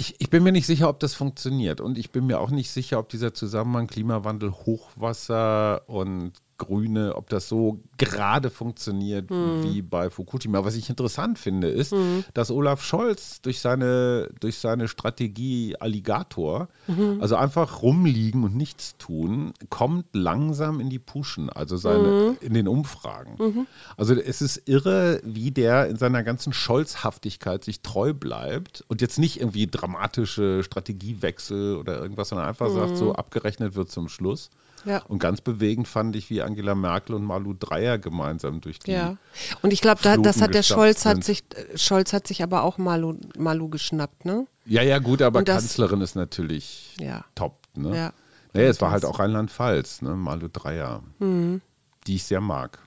Ich, 0.00 0.14
ich 0.20 0.30
bin 0.30 0.44
mir 0.44 0.52
nicht 0.52 0.66
sicher, 0.66 0.88
ob 0.88 1.00
das 1.00 1.14
funktioniert. 1.14 1.80
Und 1.80 1.98
ich 1.98 2.12
bin 2.12 2.26
mir 2.26 2.38
auch 2.40 2.50
nicht 2.50 2.70
sicher, 2.70 2.98
ob 3.00 3.08
dieser 3.08 3.34
Zusammenhang 3.34 3.88
Klimawandel, 3.88 4.52
Hochwasser 4.52 5.88
und 5.88 6.32
Grüne, 6.58 7.14
ob 7.16 7.28
das 7.30 7.48
so 7.48 7.80
gerade 7.96 8.50
funktioniert 8.50 9.30
Hm. 9.30 9.62
wie 9.62 9.80
bei 9.80 10.10
Fukushima. 10.10 10.64
Was 10.64 10.74
ich 10.74 10.90
interessant 10.90 11.38
finde, 11.38 11.68
ist, 11.68 11.94
dass 12.34 12.50
Olaf 12.50 12.82
Scholz 12.84 13.40
durch 13.40 13.60
seine, 13.60 14.28
durch 14.40 14.58
seine 14.58 14.88
Strategie 14.88 15.76
Alligator, 15.78 16.68
Mhm. 16.88 17.18
also 17.20 17.36
einfach 17.36 17.82
rumliegen 17.82 18.44
und 18.44 18.56
nichts 18.56 18.96
tun, 18.98 19.52
kommt 19.70 20.06
langsam 20.12 20.80
in 20.80 20.90
die 20.90 20.98
Puschen, 20.98 21.48
also 21.48 21.76
seine, 21.76 22.08
Mhm. 22.32 22.36
in 22.40 22.54
den 22.54 22.68
Umfragen. 22.68 23.66
Also 23.96 24.14
es 24.14 24.42
ist 24.42 24.62
irre, 24.68 25.20
wie 25.24 25.50
der 25.52 25.86
in 25.88 25.96
seiner 25.96 26.22
ganzen 26.24 26.52
Scholzhaftigkeit 26.52 27.62
sich 27.64 27.80
treu 27.82 28.12
bleibt 28.12 28.84
und 28.88 29.00
jetzt 29.00 29.18
nicht 29.18 29.40
irgendwie 29.40 29.66
dramatische 29.68 30.62
Strategiewechsel 30.64 31.76
oder 31.76 32.00
irgendwas, 32.00 32.30
sondern 32.30 32.48
einfach 32.48 32.70
sagt, 32.70 32.96
so 32.96 33.12
abgerechnet 33.14 33.74
wird 33.76 33.90
zum 33.90 34.08
Schluss. 34.08 34.50
Ja. 34.84 35.02
Und 35.08 35.18
ganz 35.18 35.40
bewegend 35.40 35.88
fand 35.88 36.14
ich, 36.16 36.30
wie 36.30 36.42
Angela 36.42 36.74
Merkel 36.74 37.14
und 37.14 37.24
Malu 37.24 37.54
Dreyer 37.58 37.98
gemeinsam 37.98 38.60
durch 38.60 38.78
die. 38.78 38.92
Ja. 38.92 39.16
Und 39.62 39.72
ich 39.72 39.80
glaube, 39.80 40.00
da, 40.02 40.16
das 40.16 40.40
hat 40.40 40.54
der 40.54 40.62
Scholz 40.62 41.04
hat 41.06 41.24
sich, 41.24 41.44
äh, 41.54 41.76
Scholz 41.78 42.12
hat 42.12 42.26
sich 42.26 42.42
aber 42.42 42.62
auch 42.62 42.78
Malu, 42.78 43.14
Malu 43.36 43.68
geschnappt, 43.68 44.24
ne? 44.24 44.46
ja, 44.66 44.82
ja, 44.82 44.98
gut, 44.98 45.22
aber 45.22 45.42
das- 45.42 45.56
Kanzlerin 45.62 46.00
ist 46.00 46.14
natürlich 46.16 46.96
Ja. 47.00 47.24
top. 47.34 47.58
Ne? 47.74 47.96
Ja. 47.96 48.12
Naja, 48.54 48.68
es 48.70 48.80
war 48.80 48.90
halt 48.90 49.04
auch 49.04 49.18
Rheinland-Pfalz, 49.18 50.02
ne? 50.02 50.10
Malu 50.16 50.48
Dreyer, 50.52 51.02
Mhm. 51.18 51.60
Die 52.08 52.16
ich 52.16 52.24
sehr 52.24 52.40
mag. 52.40 52.78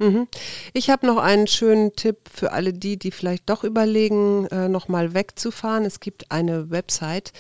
Ich 0.73 0.89
habe 0.89 1.05
noch 1.05 1.17
einen 1.17 1.47
schönen 1.47 1.95
Tipp 1.95 2.17
für 2.31 2.51
alle 2.51 2.73
die, 2.73 2.97
die 2.97 3.12
vielleicht 3.12 3.49
doch 3.49 3.63
überlegen, 3.63 4.47
äh, 4.47 4.67
nochmal 4.67 5.13
wegzufahren. 5.13 5.86
Es 5.86 5.99
gibt 5.99 6.31
eine 6.31 6.71
Website, 6.71 7.31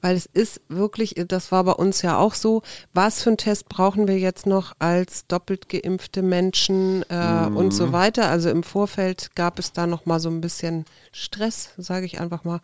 weil 0.00 0.16
es 0.16 0.26
ist 0.26 0.60
wirklich, 0.68 1.14
das 1.28 1.52
war 1.52 1.64
bei 1.64 1.72
uns 1.72 2.02
ja 2.02 2.18
auch 2.18 2.34
so, 2.34 2.62
was 2.92 3.22
für 3.22 3.30
einen 3.30 3.36
Test 3.36 3.68
brauchen 3.68 4.08
wir 4.08 4.18
jetzt 4.18 4.46
noch 4.46 4.74
als 4.80 5.26
doppelt 5.26 5.68
geimpfte 5.68 6.22
Menschen 6.22 7.04
äh, 7.08 7.48
und 7.54 7.72
so 7.72 7.92
weiter. 7.92 8.28
Also 8.28 8.50
im 8.50 8.62
Vorfeld 8.62 9.34
gab 9.36 9.58
es 9.58 9.72
da 9.72 9.86
nochmal 9.86 10.20
so 10.20 10.28
ein 10.28 10.40
bisschen 10.40 10.84
Stress, 11.12 11.70
sage 11.76 12.06
ich 12.06 12.20
einfach 12.20 12.44
mal. 12.44 12.60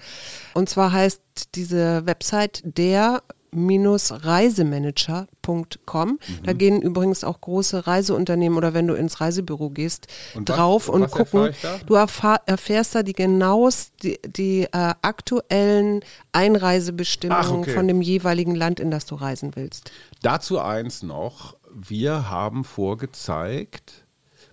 Und 0.54 0.68
zwar 0.68 0.92
heißt 0.92 1.20
diese 1.54 2.04
Website 2.06 2.62
der 2.64 3.22
reisemanager.com. 3.52 6.18
Da 6.44 6.52
Mhm. 6.52 6.58
gehen 6.58 6.82
übrigens 6.82 7.24
auch 7.24 7.40
große 7.40 7.86
Reiseunternehmen 7.86 8.58
oder 8.58 8.74
wenn 8.74 8.86
du 8.86 8.94
ins 8.94 9.20
Reisebüro 9.20 9.70
gehst, 9.70 10.08
Und 10.34 10.48
was- 10.48 10.56
drauf 10.56 10.88
und 10.88 11.02
was 11.02 11.10
gucken. 11.12 11.50
da? 11.62 11.78
Du 11.86 11.94
erfahr, 11.94 12.40
erfährst 12.46 12.94
da 12.94 13.02
die 13.02 13.12
genauest 13.12 13.92
die, 14.02 14.18
die 14.26 14.62
äh, 14.64 14.94
aktuellen 15.02 16.00
Einreisebestimmungen 16.32 17.60
okay. 17.60 17.74
von 17.74 17.86
dem 17.88 18.02
jeweiligen 18.02 18.54
Land, 18.54 18.80
in 18.80 18.90
das 18.90 19.06
du 19.06 19.14
reisen 19.14 19.52
willst. 19.54 19.90
Dazu 20.22 20.58
eins 20.58 21.02
noch. 21.02 21.56
Wir 21.74 22.30
haben 22.30 22.64
vorgezeigt, 22.64 24.04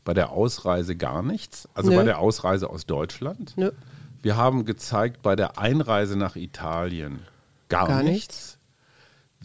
bei 0.04 0.14
der 0.14 0.32
Ausreise 0.32 0.96
gar 0.98 1.22
nichts, 1.24 1.68
also 1.74 1.90
Nö. 1.92 1.96
bei 1.98 2.04
der 2.04 2.20
Ausreise 2.20 2.70
aus 2.70 2.86
Deutschland. 2.86 3.54
Nö. 3.56 3.72
Wir 4.22 4.36
haben 4.38 4.66
gezeigt, 4.66 5.22
bei 5.22 5.36
der 5.36 5.58
Einreise 5.58 6.18
nach 6.18 6.36
Italien 6.36 7.20
gar, 7.70 7.88
Gar 7.88 8.04
nichts. 8.04 8.58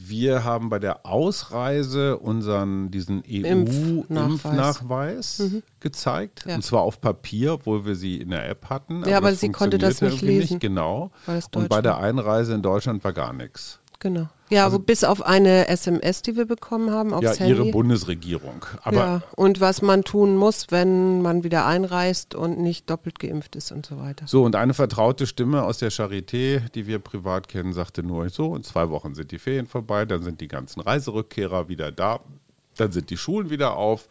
Wir 0.01 0.45
haben 0.45 0.69
bei 0.69 0.79
der 0.79 1.05
Ausreise 1.05 2.19
unseren 2.19 2.91
diesen 2.93 3.23
Impfnachweis. 3.23 4.09
EU-Impfnachweis 4.11 5.43
gezeigt. 5.81 6.45
Ja. 6.47 6.55
Und 6.55 6.63
zwar 6.63 6.83
auf 6.83 7.01
Papier, 7.01 7.55
obwohl 7.55 7.85
wir 7.85 7.97
sie 7.97 8.19
in 8.19 8.31
der 8.31 8.49
App 8.49 8.71
hatten. 8.71 9.05
Ja, 9.09 9.17
aber 9.17 9.35
sie 9.35 9.51
konnte 9.51 9.77
das 9.77 10.01
nicht 10.01 10.23
lesen, 10.23 10.61
genau. 10.61 11.11
weil 11.27 11.39
es 11.39 11.49
Und 11.55 11.69
bei 11.69 11.83
der. 11.83 11.99
Einreise 11.99 12.55
in 12.55 12.63
Deutschland 12.63 13.03
war 13.03 13.13
gar 13.13 13.33
nichts. 13.33 13.81
Genau. 14.01 14.29
Ja, 14.51 14.65
also, 14.65 14.79
bis 14.79 15.03
auf 15.05 15.23
eine 15.27 15.69
SMS, 15.69 16.23
die 16.23 16.37
wir 16.37 16.47
bekommen 16.47 16.91
haben 16.91 17.13
aufs 17.13 17.25
Ja, 17.25 17.33
Handy. 17.35 17.53
ihre 17.53 17.71
Bundesregierung. 17.71 18.65
Aber 18.83 18.97
ja, 18.97 19.23
und 19.37 19.61
was 19.61 19.83
man 19.83 20.05
tun 20.05 20.37
muss, 20.37 20.67
wenn 20.71 21.21
man 21.21 21.43
wieder 21.45 21.67
einreist 21.67 22.35
und 22.35 22.59
nicht 22.59 22.89
doppelt 22.89 23.19
geimpft 23.19 23.57
ist 23.57 23.73
und 23.73 23.85
so 23.85 23.99
weiter. 23.99 24.27
So, 24.27 24.45
und 24.45 24.55
eine 24.57 24.73
vertraute 24.73 25.27
Stimme 25.27 25.65
aus 25.65 25.79
der 25.79 25.91
Charité, 25.91 26.61
die 26.71 26.87
wir 26.87 26.99
privat 27.01 27.49
kennen, 27.49 27.73
sagte 27.73 28.03
nur 28.03 28.29
so, 28.31 28.55
in 28.57 28.63
zwei 28.63 28.89
Wochen 28.89 29.15
sind 29.15 29.33
die 29.33 29.39
Ferien 29.39 29.67
vorbei, 29.67 30.05
dann 30.07 30.23
sind 30.23 30.41
die 30.41 30.49
ganzen 30.49 30.81
Reiserückkehrer 30.81 31.69
wieder 31.69 31.93
da, 31.93 32.21
dann 32.77 32.93
sind 32.93 33.11
die 33.11 33.17
Schulen 33.17 33.51
wieder 33.51 33.77
auf 33.77 34.09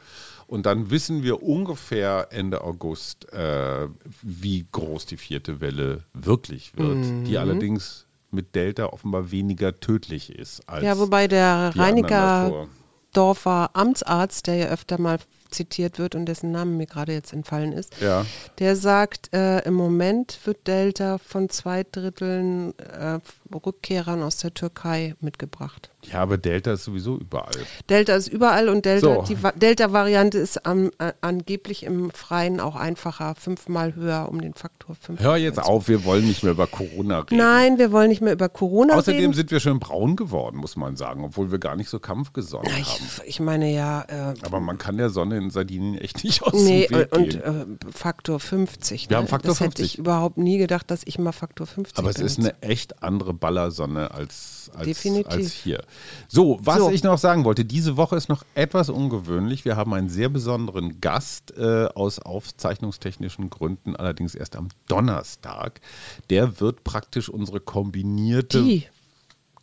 und 0.47 0.65
dann 0.65 0.91
wissen 0.91 1.23
wir 1.23 1.41
ungefähr 1.41 2.28
Ende 2.32 2.62
August, 2.62 3.32
äh, 3.34 3.88
wie 4.21 4.67
groß 4.71 5.06
die 5.08 5.17
vierte 5.17 5.62
Welle 5.62 6.04
wirklich 6.13 6.78
wird, 6.78 6.97
Mhm. 6.97 7.23
die 7.23 7.38
allerdings 7.38 8.04
mit 8.31 8.55
Delta 8.55 8.87
offenbar 8.87 9.31
weniger 9.31 9.79
tödlich 9.79 10.33
ist 10.37 10.67
als 10.67 10.83
Ja, 10.83 10.97
wobei 10.99 11.27
der. 11.27 11.71
Reiniger 11.75 12.67
Dorfer 13.13 13.71
Amtsarzt, 13.73 14.47
der 14.47 14.55
ja 14.55 14.67
öfter 14.67 14.99
mal 14.99 15.17
zitiert 15.49 15.97
wird 15.97 16.13
und 16.13 16.25
dessen 16.25 16.51
Name 16.51 16.71
mir 16.71 16.85
gerade 16.87 17.13
jetzt 17.13 17.31
entfallen 17.33 17.71
ist, 17.71 17.99
Ja. 18.01 18.25
der 18.59 18.75
sagt, 18.75 19.33
äh, 19.33 19.59
im 19.61 19.73
Moment 19.75 20.39
wird 20.43 20.67
Delta 20.67 21.17
von 21.17 21.49
zwei 21.49 21.85
Dritteln 21.89 22.77
äh, 22.79 23.19
Rückkehrern 23.55 24.21
aus 24.23 24.37
der 24.37 24.53
Türkei 24.53 25.15
mitgebracht. 25.21 25.89
Ja, 26.11 26.21
aber 26.21 26.37
Delta 26.37 26.73
ist 26.73 26.83
sowieso 26.85 27.17
überall. 27.17 27.51
Delta 27.89 28.15
ist 28.15 28.27
überall 28.27 28.69
und 28.69 28.85
Delta, 28.85 29.15
So. 29.15 29.21
die 29.27 29.41
Va- 29.43 29.51
Delta-Variante 29.51 30.37
ist 30.37 30.65
am, 30.65 30.91
äh, 30.99 31.13
angeblich 31.21 31.83
im 31.83 32.11
Freien 32.11 32.59
auch 32.59 32.75
einfacher, 32.75 33.35
fünfmal 33.35 33.95
höher 33.95 34.29
um 34.29 34.39
den 34.41 34.53
Faktor 34.53 34.95
fünf. 34.95 35.19
Hör 35.19 35.35
jetzt 35.37 35.59
auf, 35.61 35.87
wir 35.87 36.03
wollen 36.05 36.25
nicht 36.25 36.43
mehr 36.43 36.53
über 36.53 36.67
Corona 36.67 37.19
reden. 37.19 37.37
Nein, 37.37 37.77
wir 37.77 37.91
wollen 37.91 38.09
nicht 38.09 38.21
mehr 38.21 38.33
über 38.33 38.49
Corona 38.49 38.95
Außerdem 38.95 39.19
reden. 39.21 39.33
sind 39.33 39.51
wir 39.51 39.59
schön 39.59 39.79
braun 39.79 40.15
geworden, 40.15 40.57
muss 40.57 40.75
man 40.75 40.95
sagen, 40.95 41.23
obwohl 41.25 41.51
wir 41.51 41.59
gar 41.59 41.75
nicht 41.75 41.89
so 41.89 41.99
kampfgesonnen 41.99 42.71
ich, 42.79 42.87
haben. 42.87 43.03
ich 43.25 43.39
meine 43.39 43.71
ja, 43.73 44.01
äh, 44.07 44.33
Aber 44.43 44.59
man 44.59 44.77
kann 44.77 44.97
der 44.97 45.09
Sonne 45.09 45.37
in 45.37 45.49
Sardinien 45.49 45.97
echt 45.97 46.23
nicht 46.23 46.41
aus 46.43 46.53
Nee, 46.53 46.87
dem 46.87 46.99
Weg 46.99 47.15
und 47.15 47.29
gehen. 47.29 47.41
äh, 47.41 47.91
Faktor 47.91 48.39
50. 48.39 49.09
Wir 49.09 49.15
ne? 49.15 49.21
haben 49.21 49.27
Faktor 49.27 49.49
das 49.51 49.59
hätte 49.59 49.77
50. 49.77 49.85
ich 49.85 49.97
überhaupt 49.99 50.37
nie 50.37 50.57
gedacht, 50.57 50.89
dass 50.89 51.01
ich 51.05 51.19
mal 51.19 51.31
Faktor 51.31 51.67
50 51.67 51.97
Aber 51.97 52.09
es 52.09 52.19
ist 52.19 52.37
benutze. 52.37 52.55
eine 52.61 52.69
echt 52.71 53.03
andere 53.03 53.33
Ballersonne 53.33 54.11
als, 54.11 54.69
als, 54.73 54.85
Definitiv. 54.85 55.31
als 55.33 55.51
hier. 55.53 55.83
So, 56.27 56.60
was 56.62 56.77
So. 56.77 56.89
ich 56.91 57.03
noch 57.03 57.17
sagen 57.17 57.45
wollte, 57.45 57.65
diese 57.65 57.97
Woche 57.97 58.15
ist 58.15 58.29
noch 58.29 58.43
etwas 58.55 58.89
ungewöhnlich. 58.89 59.65
Wir 59.65 59.75
haben 59.75 59.93
einen 59.93 60.10
sehr 60.10 60.29
besonderen 60.29 60.99
Gast 61.01 61.53
äh, 61.57 61.86
aus 61.95 62.19
aufzeichnungstechnischen 62.19 63.49
Gründen, 63.49 63.95
allerdings 63.95 64.36
erst 64.36 64.55
am 64.55 64.69
Donnerstag. 64.88 65.81
Der 66.29 66.60
wird 66.60 66.83
praktisch 66.83 67.29
unsere 67.29 67.60
kombinierte. 67.60 68.62
Die, 68.63 68.83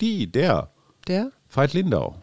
Die, 0.01 0.27
der. 0.31 0.71
der? 1.07 1.31
Veit 1.51 1.73
Lindau. 1.73 2.17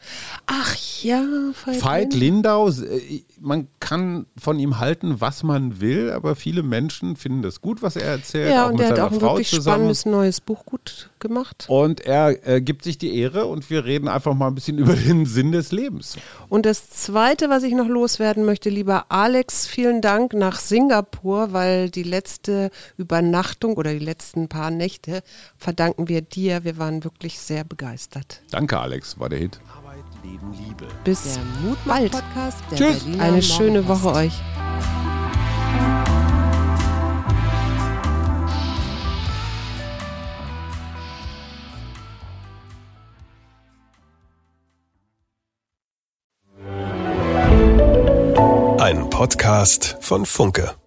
Ach 0.45 0.75
ja, 1.03 1.23
Veit 1.65 1.81
Veit 1.83 2.13
Lindau. 2.13 2.67
Lindau, 2.67 2.83
äh, 2.85 3.23
man 3.41 3.67
kann 3.79 4.27
von 4.37 4.59
ihm 4.59 4.79
halten, 4.79 5.19
was 5.19 5.43
man 5.43 5.81
will, 5.81 6.11
aber 6.11 6.35
viele 6.35 6.61
Menschen 6.63 7.15
finden 7.15 7.41
das 7.41 7.59
gut, 7.59 7.81
was 7.81 7.95
er 7.95 8.05
erzählt. 8.05 8.51
Ja, 8.51 8.67
und 8.67 8.79
der 8.79 8.89
hat 8.89 8.99
auch 8.99 9.11
ein 9.11 9.19
Frau 9.19 9.31
wirklich 9.31 9.49
zusammen. 9.49 9.75
spannendes 9.75 10.05
neues 10.05 10.41
Buch 10.41 10.65
gut 10.65 11.09
gemacht. 11.19 11.65
Und 11.67 12.01
er 12.01 12.47
äh, 12.47 12.61
gibt 12.61 12.83
sich 12.83 12.97
die 12.97 13.17
Ehre 13.17 13.45
und 13.47 13.69
wir 13.69 13.83
reden 13.83 14.07
einfach 14.07 14.35
mal 14.35 14.47
ein 14.47 14.55
bisschen 14.55 14.77
über 14.77 14.93
den 14.93 15.25
Sinn 15.25 15.51
des 15.51 15.71
Lebens. 15.71 16.17
Und 16.49 16.65
das 16.65 16.89
Zweite, 16.91 17.49
was 17.49 17.63
ich 17.63 17.73
noch 17.73 17.87
loswerden 17.87 18.45
möchte, 18.45 18.69
lieber 18.69 19.05
Alex, 19.09 19.65
vielen 19.65 20.01
Dank 20.01 20.33
nach 20.33 20.59
Singapur, 20.59 21.51
weil 21.51 21.89
die 21.89 22.03
letzte 22.03 22.69
Übernachtung 22.97 23.75
oder 23.75 23.91
die 23.91 23.99
letzten 23.99 24.47
paar 24.49 24.69
Nächte 24.69 25.23
verdanken 25.57 26.07
wir 26.07 26.21
dir. 26.21 26.63
Wir 26.63 26.77
waren 26.77 27.03
wirklich 27.03 27.39
sehr 27.39 27.63
begeistert. 27.63 28.41
Danke, 28.51 28.79
Alex, 28.79 29.19
war 29.19 29.29
der 29.29 29.39
Hit. 29.39 29.59
Leben, 30.23 30.53
Liebe. 30.53 30.87
Bis 31.03 31.23
Der 31.23 31.43
bald. 31.85 32.11
Tschüss. 32.75 33.03
Berliner 33.03 33.23
Eine 33.23 33.41
schöne 33.41 33.81
Morgenpost. 33.81 34.03
Woche 34.03 34.15
euch. 34.15 34.33
Ein 48.79 49.09
Podcast 49.09 49.97
von 50.01 50.25
Funke. 50.25 50.80